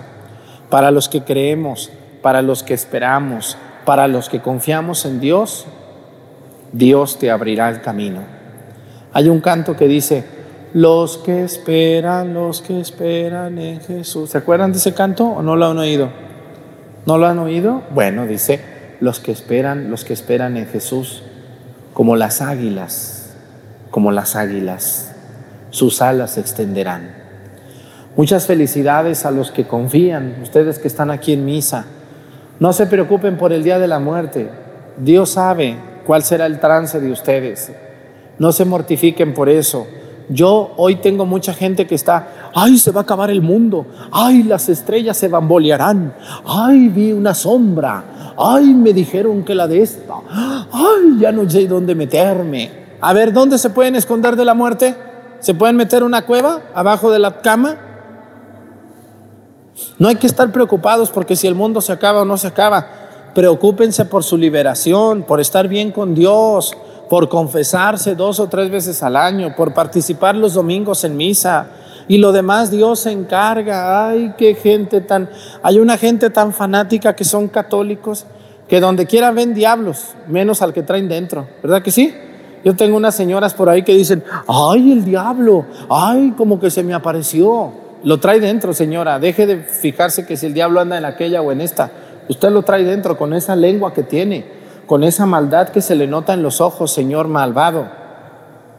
para 0.70 0.90
los 0.90 1.10
que 1.10 1.24
creemos, 1.24 1.90
para 2.22 2.40
los 2.40 2.62
que 2.62 2.72
esperamos, 2.72 3.58
para 3.84 4.08
los 4.08 4.30
que 4.30 4.40
confiamos 4.40 5.04
en 5.04 5.20
Dios, 5.20 5.66
Dios 6.72 7.18
te 7.18 7.30
abrirá 7.30 7.68
el 7.68 7.82
camino. 7.82 8.20
Hay 9.12 9.28
un 9.28 9.42
canto 9.42 9.76
que 9.76 9.88
dice, 9.88 10.24
los 10.72 11.18
que 11.18 11.44
esperan, 11.44 12.32
los 12.32 12.62
que 12.62 12.80
esperan 12.80 13.58
en 13.58 13.80
Jesús. 13.80 14.30
¿Se 14.30 14.38
acuerdan 14.38 14.72
de 14.72 14.78
ese 14.78 14.94
canto 14.94 15.26
o 15.26 15.42
no 15.42 15.54
lo 15.54 15.66
han 15.66 15.76
oído? 15.76 16.08
¿No 17.04 17.18
lo 17.18 17.26
han 17.26 17.38
oído? 17.38 17.82
Bueno, 17.94 18.26
dice, 18.26 18.60
los 19.00 19.20
que 19.20 19.32
esperan, 19.32 19.90
los 19.90 20.06
que 20.06 20.14
esperan 20.14 20.56
en 20.56 20.66
Jesús, 20.66 21.22
como 21.92 22.16
las 22.16 22.40
águilas, 22.40 23.17
como 23.90 24.12
las 24.12 24.36
águilas, 24.36 25.12
sus 25.70 26.02
alas 26.02 26.32
se 26.32 26.40
extenderán. 26.40 27.14
Muchas 28.16 28.46
felicidades 28.46 29.24
a 29.24 29.30
los 29.30 29.50
que 29.50 29.66
confían, 29.66 30.36
ustedes 30.42 30.78
que 30.78 30.88
están 30.88 31.10
aquí 31.10 31.32
en 31.32 31.44
misa 31.44 31.86
no 32.60 32.72
se 32.72 32.86
preocupen 32.86 33.36
por 33.36 33.52
el 33.52 33.62
día 33.62 33.78
de 33.78 33.86
la 33.86 34.00
muerte. 34.00 34.50
Dios 34.96 35.30
sabe 35.30 35.76
cuál 36.04 36.24
será 36.24 36.46
el 36.46 36.58
trance 36.58 36.98
de 36.98 37.12
ustedes. 37.12 37.70
No 38.38 38.50
se 38.50 38.64
mortifiquen 38.64 39.32
por 39.32 39.48
eso. 39.48 39.86
Yo 40.28 40.74
hoy 40.76 40.96
tengo 40.96 41.24
mucha 41.24 41.54
gente 41.54 41.86
que 41.86 41.94
está, 41.94 42.50
ay, 42.54 42.78
se 42.78 42.90
va 42.90 43.00
a 43.00 43.02
acabar 43.04 43.30
el 43.30 43.40
mundo, 43.40 43.86
ay, 44.10 44.42
las 44.42 44.68
estrellas 44.68 45.16
se 45.16 45.28
bambolearán, 45.28 46.12
ay, 46.44 46.88
vi 46.88 47.12
una 47.12 47.32
sombra, 47.32 48.34
ay, 48.36 48.66
me 48.74 48.92
dijeron 48.92 49.42
que 49.42 49.54
la 49.54 49.66
de 49.66 49.80
esta, 49.80 50.14
ay, 50.30 51.18
ya 51.18 51.32
no 51.32 51.48
sé 51.48 51.66
dónde 51.66 51.94
meterme. 51.94 52.77
A 53.00 53.12
ver, 53.12 53.32
¿dónde 53.32 53.58
se 53.58 53.70
pueden 53.70 53.94
esconder 53.94 54.34
de 54.34 54.44
la 54.44 54.54
muerte? 54.54 54.96
¿Se 55.40 55.54
pueden 55.54 55.76
meter 55.76 56.02
una 56.02 56.26
cueva 56.26 56.62
abajo 56.74 57.12
de 57.12 57.20
la 57.20 57.40
cama? 57.40 57.76
No 59.98 60.08
hay 60.08 60.16
que 60.16 60.26
estar 60.26 60.50
preocupados 60.50 61.10
porque 61.10 61.36
si 61.36 61.46
el 61.46 61.54
mundo 61.54 61.80
se 61.80 61.92
acaba 61.92 62.22
o 62.22 62.24
no 62.24 62.36
se 62.36 62.48
acaba. 62.48 62.86
Preocúpense 63.34 64.04
por 64.04 64.24
su 64.24 64.36
liberación, 64.36 65.22
por 65.22 65.40
estar 65.40 65.68
bien 65.68 65.92
con 65.92 66.14
Dios, 66.14 66.76
por 67.08 67.28
confesarse 67.28 68.16
dos 68.16 68.40
o 68.40 68.48
tres 68.48 68.68
veces 68.68 69.00
al 69.04 69.14
año, 69.14 69.54
por 69.56 69.74
participar 69.74 70.34
los 70.34 70.54
domingos 70.54 71.04
en 71.04 71.16
misa. 71.16 71.68
Y 72.08 72.18
lo 72.18 72.32
demás 72.32 72.70
Dios 72.70 73.00
se 73.00 73.12
encarga. 73.12 74.08
Ay, 74.08 74.34
qué 74.36 74.56
gente 74.56 75.00
tan... 75.02 75.30
Hay 75.62 75.78
una 75.78 75.98
gente 75.98 76.30
tan 76.30 76.52
fanática 76.52 77.14
que 77.14 77.24
son 77.24 77.46
católicos 77.46 78.26
que 78.66 78.80
donde 78.80 79.06
quiera 79.06 79.30
ven 79.30 79.54
diablos, 79.54 80.14
menos 80.26 80.62
al 80.62 80.72
que 80.72 80.82
traen 80.82 81.08
dentro. 81.08 81.46
¿Verdad 81.62 81.82
que 81.82 81.90
sí? 81.90 82.12
Yo 82.64 82.74
tengo 82.74 82.96
unas 82.96 83.14
señoras 83.14 83.54
por 83.54 83.68
ahí 83.68 83.82
que 83.82 83.94
dicen, 83.94 84.24
ay, 84.46 84.92
el 84.92 85.04
diablo, 85.04 85.64
ay, 85.88 86.34
como 86.36 86.58
que 86.58 86.70
se 86.70 86.82
me 86.82 86.94
apareció. 86.94 87.72
Lo 88.02 88.18
trae 88.18 88.40
dentro, 88.40 88.72
señora. 88.72 89.18
Deje 89.18 89.46
de 89.46 89.58
fijarse 89.58 90.26
que 90.26 90.36
si 90.36 90.46
el 90.46 90.54
diablo 90.54 90.80
anda 90.80 90.98
en 90.98 91.04
aquella 91.04 91.42
o 91.42 91.52
en 91.52 91.60
esta. 91.60 91.90
Usted 92.28 92.50
lo 92.50 92.62
trae 92.62 92.84
dentro 92.84 93.16
con 93.16 93.32
esa 93.32 93.56
lengua 93.56 93.94
que 93.94 94.02
tiene, 94.02 94.44
con 94.86 95.02
esa 95.02 95.26
maldad 95.26 95.68
que 95.70 95.80
se 95.80 95.94
le 95.94 96.06
nota 96.06 96.34
en 96.34 96.42
los 96.42 96.60
ojos, 96.60 96.92
señor 96.92 97.28
malvado. 97.28 97.88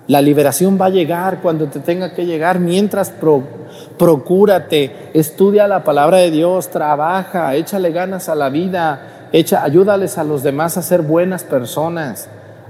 La 0.08 0.22
liberación 0.22 0.80
va 0.80 0.86
a 0.86 0.89
llegar 0.89 1.39
cuando 1.42 1.68
te 1.68 1.80
tenga 1.80 2.13
que 2.13 2.26
llegar. 2.26 2.60
Mientras 2.60 3.13
procúrate, 3.98 5.12
estudia 5.13 5.68
la 5.68 5.84
palabra 5.84 6.18
de 6.18 6.32
Dios, 6.32 6.70
trabaja, 6.70 7.54
échale 7.56 7.92
ganas 7.92 8.28
a 8.30 8.36
la 8.36 8.50
vida, 8.50 9.28
ayúdales 9.62 10.18
a 10.18 10.24
los 10.24 10.42
demás 10.42 10.78
a 10.78 10.82
ser 10.82 11.04
buenas 11.04 11.44
personas. 11.44 12.28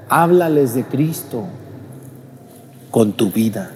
Háblales 0.09 0.73
de 0.73 0.83
Cristo 0.83 1.45
con 2.91 3.13
tu 3.13 3.31
vida. 3.31 3.71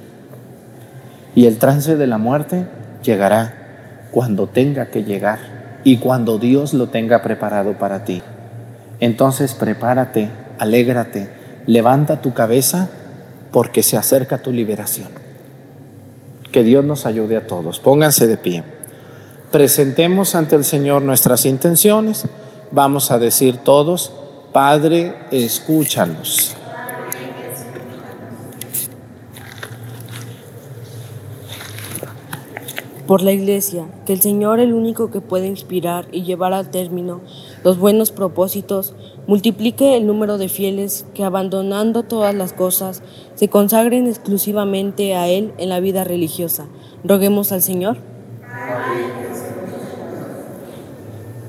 Y 1.35 1.45
el 1.45 1.57
trance 1.57 1.95
de 1.95 2.07
la 2.07 2.17
muerte 2.17 2.67
llegará 3.03 4.07
cuando 4.11 4.47
tenga 4.47 4.87
que 4.87 5.03
llegar 5.03 5.39
y 5.83 5.97
cuando 5.97 6.37
Dios 6.37 6.73
lo 6.73 6.87
tenga 6.87 7.21
preparado 7.21 7.73
para 7.73 8.03
ti. 8.03 8.21
Entonces 8.99 9.53
prepárate, 9.53 10.29
alégrate, 10.59 11.29
levanta 11.65 12.21
tu 12.21 12.33
cabeza 12.33 12.89
porque 13.51 13.83
se 13.83 13.97
acerca 13.97 14.37
tu 14.39 14.51
liberación. 14.51 15.09
Que 16.51 16.63
Dios 16.63 16.85
nos 16.85 17.05
ayude 17.05 17.37
a 17.37 17.47
todos. 17.47 17.79
Pónganse 17.79 18.27
de 18.27 18.37
pie. 18.37 18.63
Presentemos 19.51 20.35
ante 20.35 20.55
el 20.55 20.63
Señor 20.63 21.01
nuestras 21.01 21.45
intenciones. 21.45 22.25
Vamos 22.71 23.11
a 23.11 23.19
decir 23.19 23.57
todos, 23.57 24.13
Padre, 24.53 25.15
escúchanos. 25.31 26.55
por 33.07 33.21
la 33.21 33.33
Iglesia, 33.33 33.85
que 34.05 34.13
el 34.13 34.21
Señor, 34.21 34.59
el 34.59 34.73
único 34.73 35.11
que 35.11 35.19
puede 35.19 35.47
inspirar 35.47 36.07
y 36.11 36.23
llevar 36.23 36.53
a 36.53 36.63
término 36.63 37.19
los 37.63 37.77
buenos 37.77 38.11
propósitos, 38.11 38.95
multiplique 39.27 39.97
el 39.97 40.07
número 40.07 40.37
de 40.37 40.47
fieles 40.47 41.05
que, 41.13 41.23
abandonando 41.23 42.03
todas 42.03 42.33
las 42.33 42.53
cosas, 42.53 43.03
se 43.35 43.49
consagren 43.49 44.07
exclusivamente 44.07 45.15
a 45.15 45.27
Él 45.27 45.53
en 45.57 45.69
la 45.69 45.81
vida 45.81 46.05
religiosa. 46.05 46.67
Roguemos 47.03 47.51
al 47.51 47.61
Señor. 47.61 47.97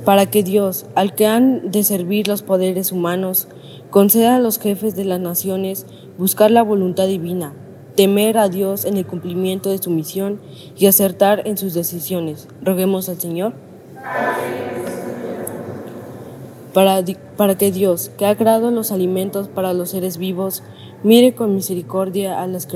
Para 0.05 0.27
que 0.27 0.43
Dios, 0.43 0.87
al 0.95 1.15
que 1.15 1.27
han 1.27 1.71
de 1.71 1.83
servir 1.85 2.29
los 2.29 2.43
poderes 2.43 2.93
humanos, 2.93 3.49
conceda 3.91 4.37
a 4.37 4.41
los 4.41 4.59
jefes 4.59 4.95
de 4.95 5.05
las 5.05 5.21
naciones 5.21 5.87
buscar 6.19 6.51
la 6.51 6.63
voluntad 6.63 7.07
divina 7.07 7.55
temer 7.95 8.39
a 8.39 8.49
Dios 8.49 8.85
en 8.85 8.97
el 8.97 9.07
cumplimiento 9.07 9.71
de 9.71 9.79
su 9.79 9.91
misión 9.91 10.41
y 10.77 10.87
acertar 10.87 11.47
en 11.47 11.57
sus 11.57 11.75
decisiones. 11.75 12.49
Roguemos 12.63 13.09
al 13.09 13.21
Señor. 13.21 13.55
Para, 16.73 17.05
para, 17.37 17.57
que 17.57 17.71
Dios, 17.71 18.11
que 18.19 18.27
ha 18.27 18.37
creado 18.37 18.73
los 18.73 18.91
alimentos 18.91 19.47
para 19.47 19.73
los 19.73 19.91
seres 19.91 20.19
vivos, 20.19 20.65
mire 21.05 21.35
con 21.35 21.55
misericordia 21.55 22.43
a 22.43 22.49
las, 22.49 22.67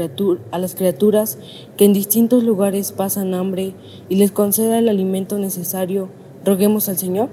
a 0.52 0.58
las 0.58 0.74
criaturas 0.76 1.36
que 1.76 1.84
en 1.84 1.92
distintos 1.92 2.44
lugares 2.44 2.92
pasan 2.92 3.34
hambre 3.34 3.74
y 4.08 4.14
les 4.14 4.30
conceda 4.30 4.78
el 4.78 4.88
alimento 4.88 5.38
necesario. 5.38 6.10
Roguemos 6.48 6.88
al 6.88 6.96
Señor. 6.96 7.28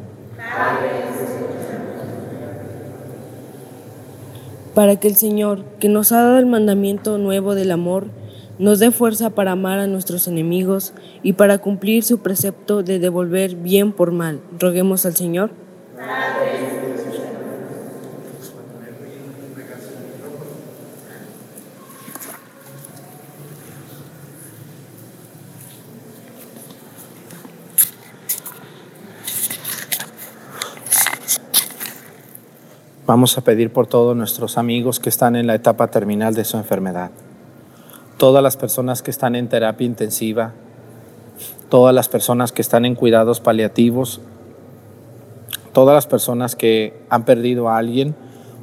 para 4.73 4.97
que 4.97 5.07
el 5.07 5.15
Señor, 5.15 5.63
que 5.79 5.87
nos 5.87 6.11
ha 6.11 6.21
dado 6.21 6.37
el 6.37 6.47
mandamiento 6.47 7.17
nuevo 7.17 7.55
del 7.55 7.71
amor, 7.71 8.07
nos 8.59 8.79
dé 8.79 8.91
fuerza 8.91 9.29
para 9.29 9.53
amar 9.53 9.79
a 9.79 9.87
nuestros 9.87 10.27
enemigos 10.27 10.91
y 11.23 11.31
para 11.31 11.59
cumplir 11.59 12.03
su 12.03 12.19
precepto 12.19 12.83
de 12.83 12.99
devolver 12.99 13.55
bien 13.55 13.93
por 13.93 14.11
mal. 14.11 14.41
Roguemos 14.59 15.05
al 15.05 15.15
Señor. 15.15 15.51
Vamos 33.07 33.37
a 33.37 33.41
pedir 33.41 33.71
por 33.71 33.85
todos 33.85 34.17
nuestros 34.17 34.57
amigos 34.57 34.99
que 34.99 35.09
están 35.09 35.35
en 35.35 35.45
la 35.45 35.53
etapa 35.53 35.89
terminal 35.89 36.33
de 36.33 36.43
su 36.43 36.57
enfermedad. 36.57 37.11
Todas 38.17 38.41
las 38.41 38.57
personas 38.57 39.03
que 39.03 39.11
están 39.11 39.35
en 39.35 39.47
terapia 39.47 39.85
intensiva, 39.85 40.53
todas 41.69 41.93
las 41.93 42.09
personas 42.09 42.51
que 42.51 42.63
están 42.63 42.83
en 42.83 42.95
cuidados 42.95 43.41
paliativos, 43.41 44.21
todas 45.71 45.93
las 45.93 46.07
personas 46.07 46.55
que 46.55 46.99
han 47.11 47.25
perdido 47.25 47.69
a 47.69 47.77
alguien 47.77 48.15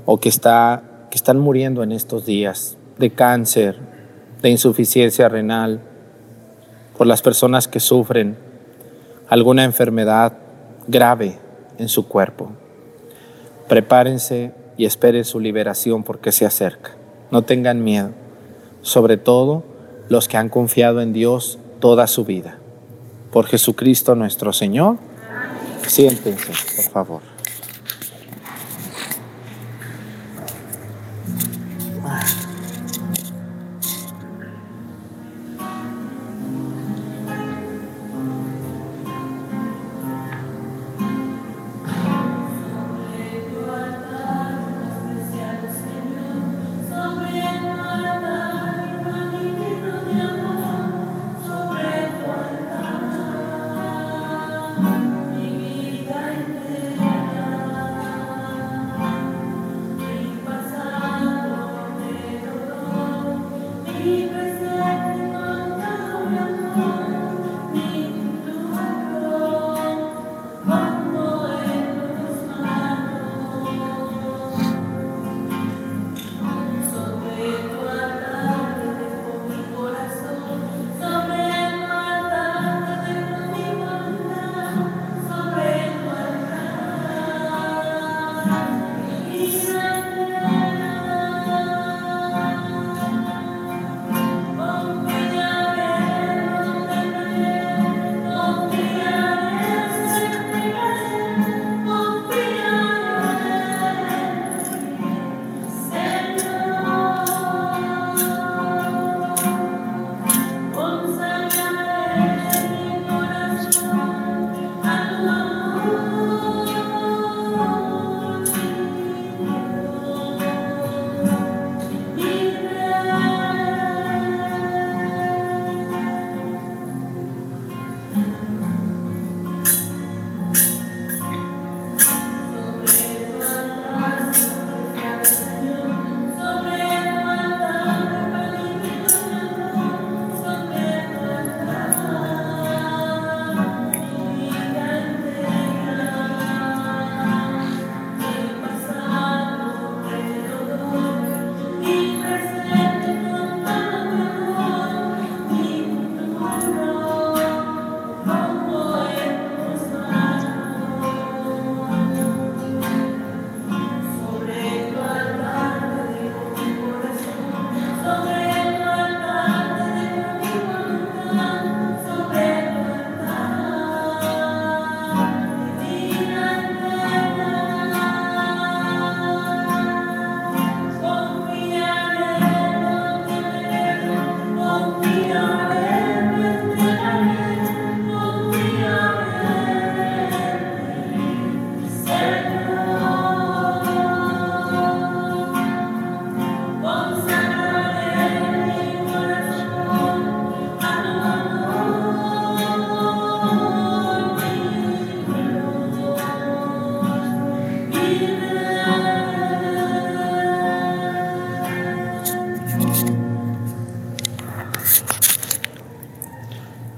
o 0.06 0.18
que, 0.18 0.28
está, 0.28 0.82
que 1.12 1.16
están 1.16 1.38
muriendo 1.38 1.84
en 1.84 1.92
estos 1.92 2.26
días 2.26 2.76
de 2.98 3.10
cáncer, 3.10 3.78
de 4.42 4.50
insuficiencia 4.50 5.28
renal, 5.28 5.82
por 6.98 7.06
las 7.06 7.22
personas 7.22 7.68
que 7.68 7.78
sufren 7.78 8.36
alguna 9.28 9.62
enfermedad 9.62 10.32
grave 10.88 11.38
en 11.78 11.88
su 11.88 12.08
cuerpo. 12.08 12.50
Prepárense 13.68 14.52
y 14.76 14.84
esperen 14.84 15.24
su 15.24 15.40
liberación 15.40 16.02
porque 16.02 16.32
se 16.32 16.46
acerca. 16.46 16.92
No 17.30 17.42
tengan 17.42 17.82
miedo, 17.82 18.10
sobre 18.82 19.16
todo 19.16 19.64
los 20.08 20.28
que 20.28 20.36
han 20.36 20.48
confiado 20.48 21.00
en 21.00 21.12
Dios 21.12 21.58
toda 21.80 22.06
su 22.06 22.24
vida. 22.24 22.58
Por 23.32 23.46
Jesucristo 23.46 24.14
nuestro 24.14 24.52
Señor. 24.52 24.98
Siéntense, 25.86 26.52
por 26.76 26.84
favor. 26.92 27.31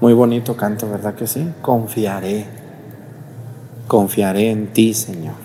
Muy 0.01 0.13
bonito 0.13 0.57
canto, 0.57 0.89
¿verdad 0.89 1.15
que 1.15 1.25
sí? 1.25 1.53
Confiaré, 1.61 2.45
confiaré 3.87 4.51
en 4.51 4.67
ti, 4.73 4.93
Señor. 4.93 5.35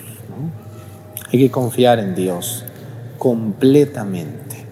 Hay 1.32 1.38
que 1.38 1.50
confiar 1.50 2.00
en 2.00 2.16
Dios 2.16 2.64
completamente. 3.16 4.66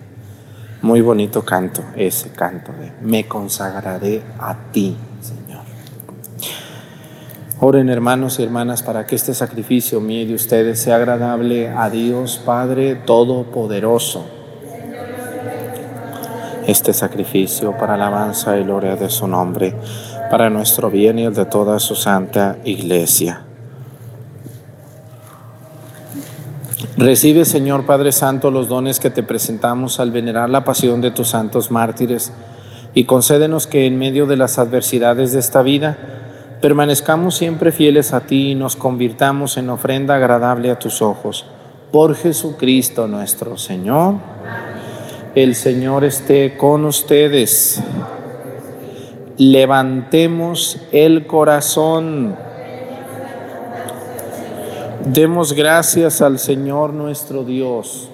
Muy 0.82 1.00
bonito 1.00 1.44
canto, 1.44 1.84
ese 1.94 2.30
canto 2.30 2.72
de 2.72 2.92
me 3.02 3.28
consagraré 3.28 4.22
a 4.40 4.56
ti, 4.72 4.96
Señor. 5.20 5.62
Oren 7.60 7.88
hermanos 7.88 8.40
y 8.40 8.42
hermanas 8.42 8.82
para 8.82 9.06
que 9.06 9.14
este 9.14 9.32
sacrificio 9.32 10.00
mío 10.00 10.22
y 10.22 10.26
de 10.26 10.34
ustedes 10.34 10.80
sea 10.80 10.96
agradable 10.96 11.68
a 11.68 11.88
Dios 11.88 12.40
Padre 12.44 12.96
Todopoderoso 12.96 14.37
este 16.68 16.92
sacrificio 16.92 17.72
para 17.78 17.94
alabanza 17.94 18.58
y 18.58 18.62
gloria 18.62 18.94
de 18.94 19.08
su 19.08 19.26
nombre, 19.26 19.74
para 20.30 20.50
nuestro 20.50 20.90
bien 20.90 21.18
y 21.18 21.24
el 21.24 21.32
de 21.32 21.46
toda 21.46 21.78
su 21.78 21.94
santa 21.94 22.58
iglesia. 22.62 23.40
Recibe, 26.98 27.46
Señor 27.46 27.86
Padre 27.86 28.12
Santo, 28.12 28.50
los 28.50 28.68
dones 28.68 29.00
que 29.00 29.08
te 29.08 29.22
presentamos 29.22 29.98
al 29.98 30.10
venerar 30.10 30.50
la 30.50 30.64
pasión 30.64 31.00
de 31.00 31.10
tus 31.10 31.28
santos 31.28 31.70
mártires 31.70 32.32
y 32.92 33.04
concédenos 33.04 33.66
que 33.66 33.86
en 33.86 33.98
medio 33.98 34.26
de 34.26 34.36
las 34.36 34.58
adversidades 34.58 35.32
de 35.32 35.38
esta 35.38 35.62
vida 35.62 35.96
permanezcamos 36.60 37.34
siempre 37.34 37.72
fieles 37.72 38.12
a 38.12 38.20
ti 38.20 38.50
y 38.50 38.54
nos 38.54 38.76
convirtamos 38.76 39.56
en 39.56 39.70
ofrenda 39.70 40.16
agradable 40.16 40.70
a 40.70 40.78
tus 40.78 41.00
ojos. 41.00 41.46
Por 41.90 42.14
Jesucristo 42.14 43.06
nuestro 43.08 43.56
Señor. 43.56 44.16
El 45.38 45.54
Señor 45.54 46.02
esté 46.02 46.56
con 46.56 46.84
ustedes. 46.84 47.80
Levantemos 49.36 50.80
el 50.90 51.28
corazón. 51.28 52.34
Demos 55.04 55.52
gracias 55.52 56.22
al 56.22 56.40
Señor 56.40 56.92
nuestro 56.92 57.44
Dios. 57.44 58.10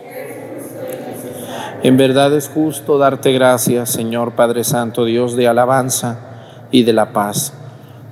En 1.83 1.97
verdad 1.97 2.31
es 2.35 2.51
justo 2.51 2.99
darte 2.99 3.33
gracias, 3.33 3.89
Señor 3.89 4.33
Padre 4.33 4.62
Santo, 4.62 5.07
Dios 5.07 5.35
de 5.35 5.49
alabanza 5.49 6.18
y 6.70 6.83
de 6.83 6.93
la 6.93 7.14
paz, 7.14 7.55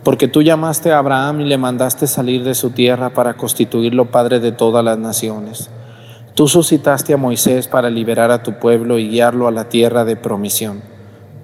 porque 0.04 0.26
tú 0.26 0.40
llamaste 0.40 0.90
a 0.90 0.96
Abraham 0.96 1.42
y 1.42 1.44
le 1.44 1.58
mandaste 1.58 2.06
salir 2.06 2.44
de 2.44 2.54
su 2.54 2.70
tierra 2.70 3.10
para 3.10 3.34
constituirlo 3.34 4.10
Padre 4.10 4.40
de 4.40 4.52
todas 4.52 4.82
las 4.82 4.96
naciones. 4.96 5.68
Tú 6.34 6.48
suscitaste 6.48 7.12
a 7.12 7.18
Moisés 7.18 7.68
para 7.68 7.90
liberar 7.90 8.30
a 8.30 8.42
tu 8.42 8.54
pueblo 8.54 8.98
y 8.98 9.10
guiarlo 9.10 9.48
a 9.48 9.50
la 9.50 9.68
tierra 9.68 10.06
de 10.06 10.16
promisión. 10.16 10.80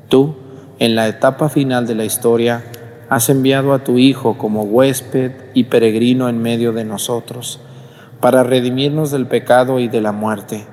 Tú, 0.09 0.35
en 0.79 0.95
la 0.95 1.09
etapa 1.09 1.51
final 1.51 1.87
de 1.87 1.95
la 1.95 2.07
historia, 2.07 2.65
has 3.11 3.29
enviado 3.29 3.75
a 3.75 3.85
tu 3.85 3.99
Hijo 3.99 4.39
como 4.39 4.63
huésped 4.63 5.33
y 5.53 5.65
peregrino 5.65 6.31
en 6.31 6.41
medio 6.41 6.73
de 6.73 6.85
nosotros, 6.85 7.61
para 8.21 8.45
redimirnos 8.45 9.11
del 9.11 9.27
pecado 9.27 9.79
y 9.79 9.89
de 9.89 10.01
la 10.01 10.13
muerte, 10.13 10.67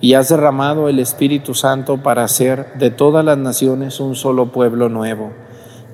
y 0.00 0.14
has 0.14 0.30
derramado 0.30 0.88
el 0.88 0.98
Espíritu 0.98 1.52
Santo 1.52 2.02
para 2.02 2.24
hacer 2.24 2.72
de 2.78 2.90
todas 2.90 3.22
las 3.22 3.36
naciones 3.36 4.00
un 4.00 4.16
solo 4.16 4.52
pueblo 4.52 4.88
nuevo, 4.88 5.32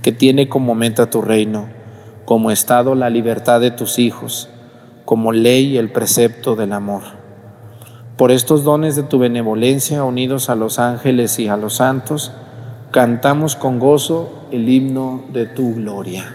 que 0.03 0.13
tiene 0.13 0.49
como 0.49 0.77
meta 0.77 1.11
tu 1.11 1.21
reino, 1.21 1.67
como 2.27 2.53
estado 2.53 2.95
la 2.95 3.11
libertad 3.11 3.61
de 3.61 3.73
tus 3.73 3.99
hijos, 3.99 4.51
como 5.05 5.33
ley 5.33 5.77
el 5.79 5.91
precepto 5.91 6.55
del 6.55 6.73
amor. 6.73 7.26
Por 8.17 8.33
estos 8.33 8.65
dones 8.65 8.97
de 8.97 9.03
tu 9.03 9.19
benevolencia, 9.19 10.03
unidos 10.03 10.49
a 10.49 10.55
los 10.55 10.79
ángeles 10.79 11.39
y 11.39 11.49
a 11.49 11.59
los 11.59 11.75
santos, 11.75 12.33
cantamos 12.91 13.57
con 13.57 13.79
gozo 13.79 14.47
el 14.51 14.71
himno 14.71 15.23
de 15.35 15.45
tu 15.45 15.75
gloria. 15.75 16.35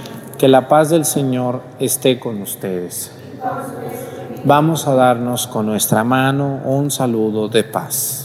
Que 0.41 0.47
la 0.47 0.67
paz 0.67 0.89
del 0.89 1.05
Señor 1.05 1.61
esté 1.77 2.17
con 2.17 2.41
ustedes. 2.41 3.11
Vamos 4.43 4.87
a 4.87 4.95
darnos 4.95 5.45
con 5.45 5.67
nuestra 5.67 6.03
mano 6.03 6.61
un 6.65 6.89
saludo 6.89 7.47
de 7.47 7.63
paz. 7.63 8.20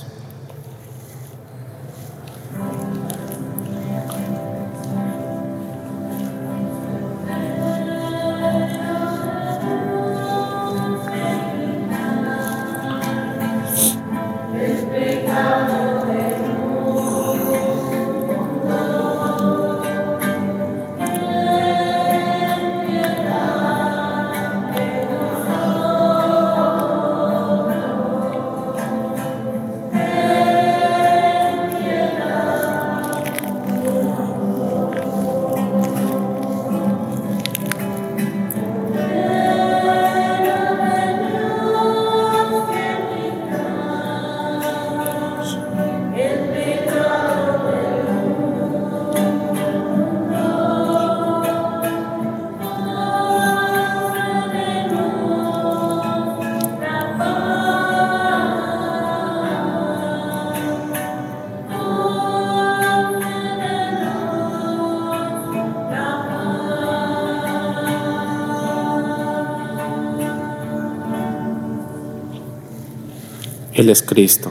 Él 73.86 73.90
es 73.90 74.02
Cristo, 74.02 74.50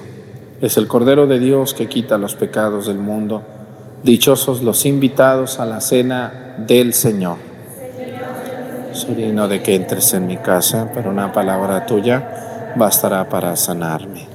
es 0.62 0.78
el 0.78 0.88
Cordero 0.88 1.28
de 1.28 1.40
Dios 1.40 1.74
que 1.74 1.90
quita 1.90 2.18
los 2.18 2.36
pecados 2.36 2.88
del 2.88 3.00
mundo. 3.00 3.42
Dichosos 4.02 4.62
los 4.62 4.86
invitados 4.86 5.60
a 5.60 5.66
la 5.66 5.82
cena 5.82 6.56
del 6.58 6.94
Señor. 6.94 7.36
Soy 8.94 9.16
digno 9.16 9.50
de 9.50 9.62
que 9.62 9.76
entres 9.76 10.14
en 10.14 10.26
mi 10.26 10.38
casa, 10.38 10.90
pero 10.94 11.10
una 11.10 11.34
palabra 11.34 11.86
tuya 11.86 12.72
bastará 12.78 13.28
para 13.28 13.58
sanarme. 13.58 14.35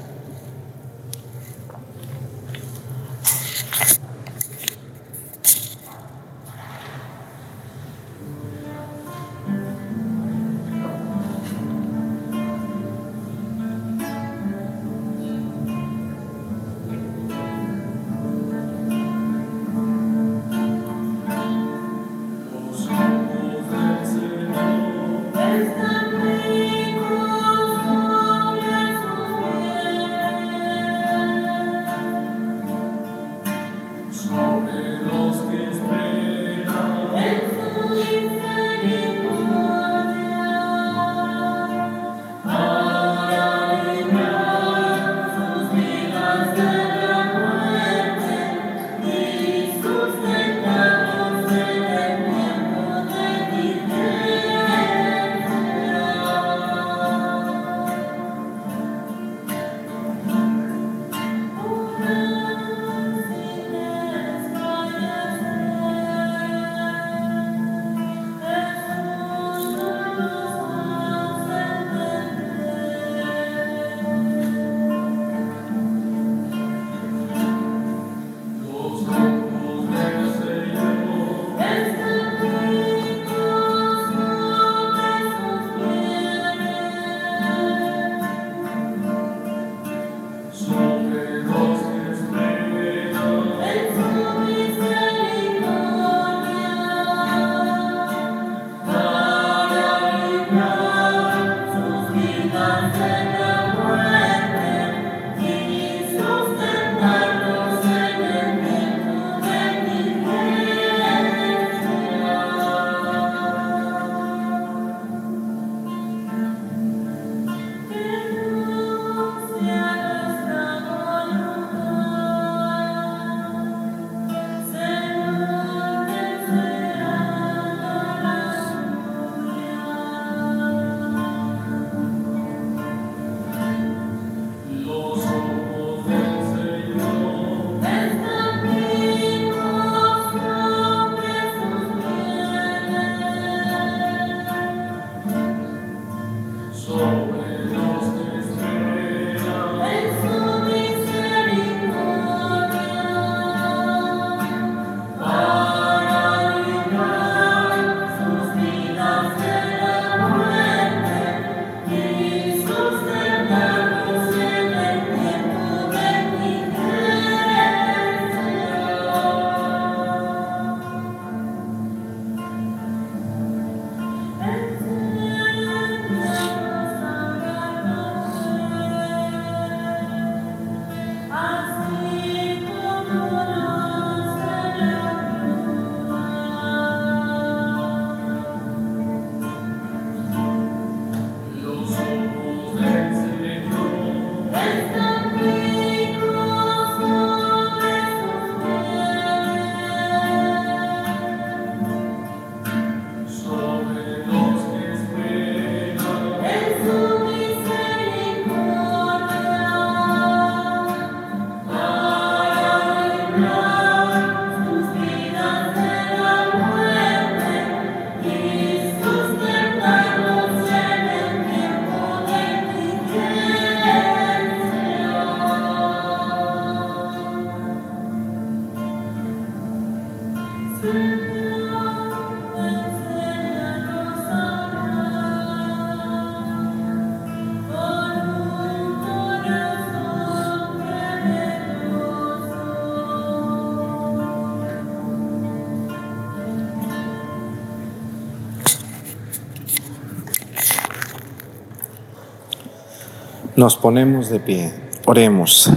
Nos 253.60 253.76
ponemos 253.76 254.30
de 254.30 254.40
pie, 254.40 254.72
oremos. 255.04 255.70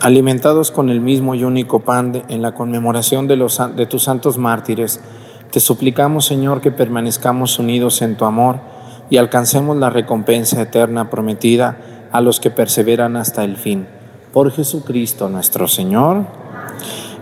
Alimentados 0.00 0.72
con 0.72 0.90
el 0.90 1.00
mismo 1.00 1.36
y 1.36 1.44
único 1.44 1.78
pan 1.78 2.10
de- 2.10 2.24
en 2.26 2.42
la 2.42 2.52
conmemoración 2.52 3.28
de, 3.28 3.36
los, 3.36 3.62
de 3.76 3.86
tus 3.86 4.02
santos 4.02 4.38
mártires, 4.38 5.00
te 5.52 5.60
suplicamos, 5.60 6.24
Señor, 6.26 6.60
que 6.60 6.72
permanezcamos 6.72 7.60
unidos 7.60 8.02
en 8.02 8.16
tu 8.16 8.24
amor 8.24 8.56
y 9.08 9.18
alcancemos 9.18 9.76
la 9.76 9.88
recompensa 9.88 10.60
eterna 10.60 11.10
prometida 11.10 11.76
a 12.10 12.20
los 12.20 12.40
que 12.40 12.50
perseveran 12.50 13.14
hasta 13.16 13.44
el 13.44 13.56
fin. 13.56 13.86
Por 14.32 14.50
Jesucristo 14.50 15.28
nuestro 15.28 15.68
Señor. 15.68 16.24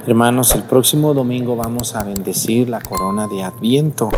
Hermanos, 0.09 0.55
el 0.55 0.63
próximo 0.63 1.13
domingo 1.13 1.55
vamos 1.55 1.95
a 1.95 2.03
bendecir 2.03 2.71
la 2.71 2.81
corona 2.81 3.29
de 3.29 3.43
Adviento 3.43 4.09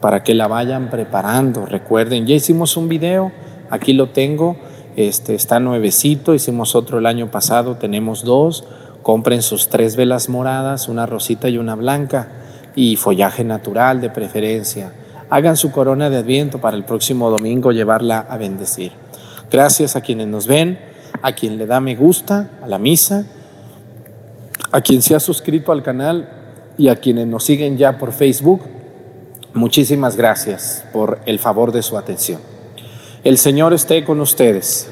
para 0.00 0.22
que 0.22 0.34
la 0.34 0.48
vayan 0.48 0.88
preparando. 0.88 1.66
Recuerden, 1.66 2.26
ya 2.26 2.34
hicimos 2.34 2.78
un 2.78 2.88
video, 2.88 3.30
aquí 3.68 3.92
lo 3.92 4.08
tengo, 4.08 4.56
este 4.96 5.34
está 5.34 5.60
nuevecito, 5.60 6.32
hicimos 6.32 6.74
otro 6.74 6.96
el 6.96 7.04
año 7.04 7.30
pasado, 7.30 7.76
tenemos 7.76 8.24
dos. 8.24 8.64
Compren 9.02 9.42
sus 9.42 9.68
tres 9.68 9.96
velas 9.96 10.30
moradas, 10.30 10.88
una 10.88 11.04
rosita 11.04 11.50
y 11.50 11.58
una 11.58 11.74
blanca 11.74 12.26
y 12.74 12.96
follaje 12.96 13.44
natural 13.44 14.00
de 14.00 14.08
preferencia. 14.08 14.94
Hagan 15.28 15.58
su 15.58 15.72
corona 15.72 16.08
de 16.08 16.16
Adviento 16.16 16.58
para 16.58 16.78
el 16.78 16.84
próximo 16.84 17.28
domingo 17.28 17.70
llevarla 17.70 18.20
a 18.30 18.38
bendecir. 18.38 18.92
Gracias 19.50 19.94
a 19.94 20.00
quienes 20.00 20.26
nos 20.26 20.46
ven, 20.46 20.78
a 21.20 21.32
quien 21.32 21.58
le 21.58 21.66
da 21.66 21.80
me 21.80 21.96
gusta 21.96 22.48
a 22.62 22.66
la 22.66 22.78
misa 22.78 23.26
a 24.74 24.80
quien 24.80 25.02
se 25.02 25.14
ha 25.14 25.20
suscrito 25.20 25.70
al 25.70 25.84
canal 25.84 26.28
y 26.76 26.88
a 26.88 26.96
quienes 26.96 27.28
nos 27.28 27.44
siguen 27.44 27.78
ya 27.78 27.96
por 27.96 28.10
Facebook, 28.10 28.62
muchísimas 29.52 30.16
gracias 30.16 30.84
por 30.92 31.20
el 31.26 31.38
favor 31.38 31.70
de 31.70 31.80
su 31.80 31.96
atención. 31.96 32.40
El 33.22 33.38
Señor 33.38 33.72
esté 33.72 34.04
con 34.04 34.18
ustedes. 34.18 34.88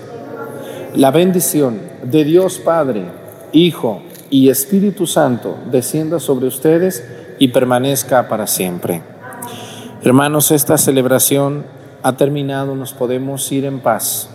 La 0.94 1.10
bendición 1.10 1.80
de 2.04 2.22
Dios 2.22 2.60
Padre, 2.60 3.06
Hijo 3.50 4.02
y 4.30 4.50
Espíritu 4.50 5.08
Santo 5.08 5.58
descienda 5.68 6.20
sobre 6.20 6.46
ustedes 6.46 7.04
y 7.40 7.48
permanezca 7.48 8.28
para 8.28 8.46
siempre. 8.46 9.02
Hermanos, 10.04 10.52
esta 10.52 10.78
celebración 10.78 11.64
ha 12.04 12.16
terminado, 12.16 12.76
nos 12.76 12.92
podemos 12.92 13.50
ir 13.50 13.64
en 13.64 13.80
paz. 13.80 14.28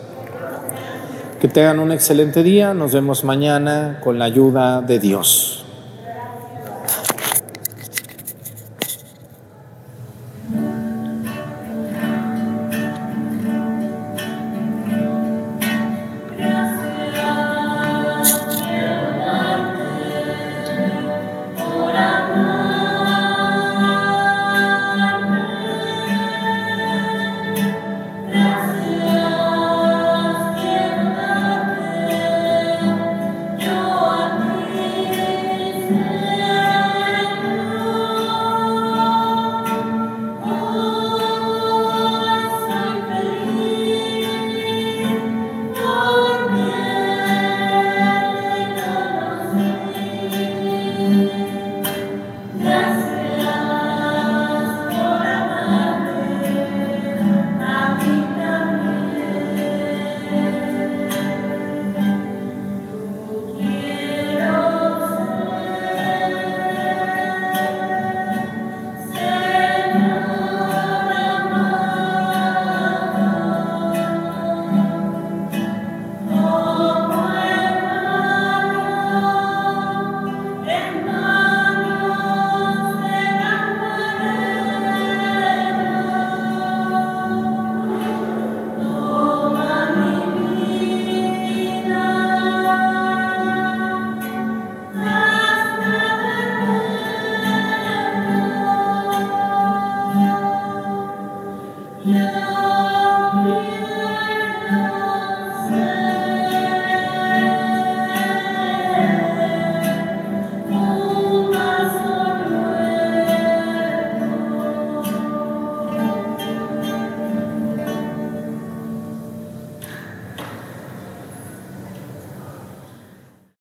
Que 1.39 1.47
tengan 1.47 1.77
un 1.77 1.91
excelente 1.91 2.41
día, 2.41 2.73
nos 2.73 2.93
vemos 2.93 3.23
mañana 3.23 3.99
con 4.01 4.17
la 4.17 4.25
ayuda 4.25 4.81
de 4.81 4.97
Dios. 4.97 5.56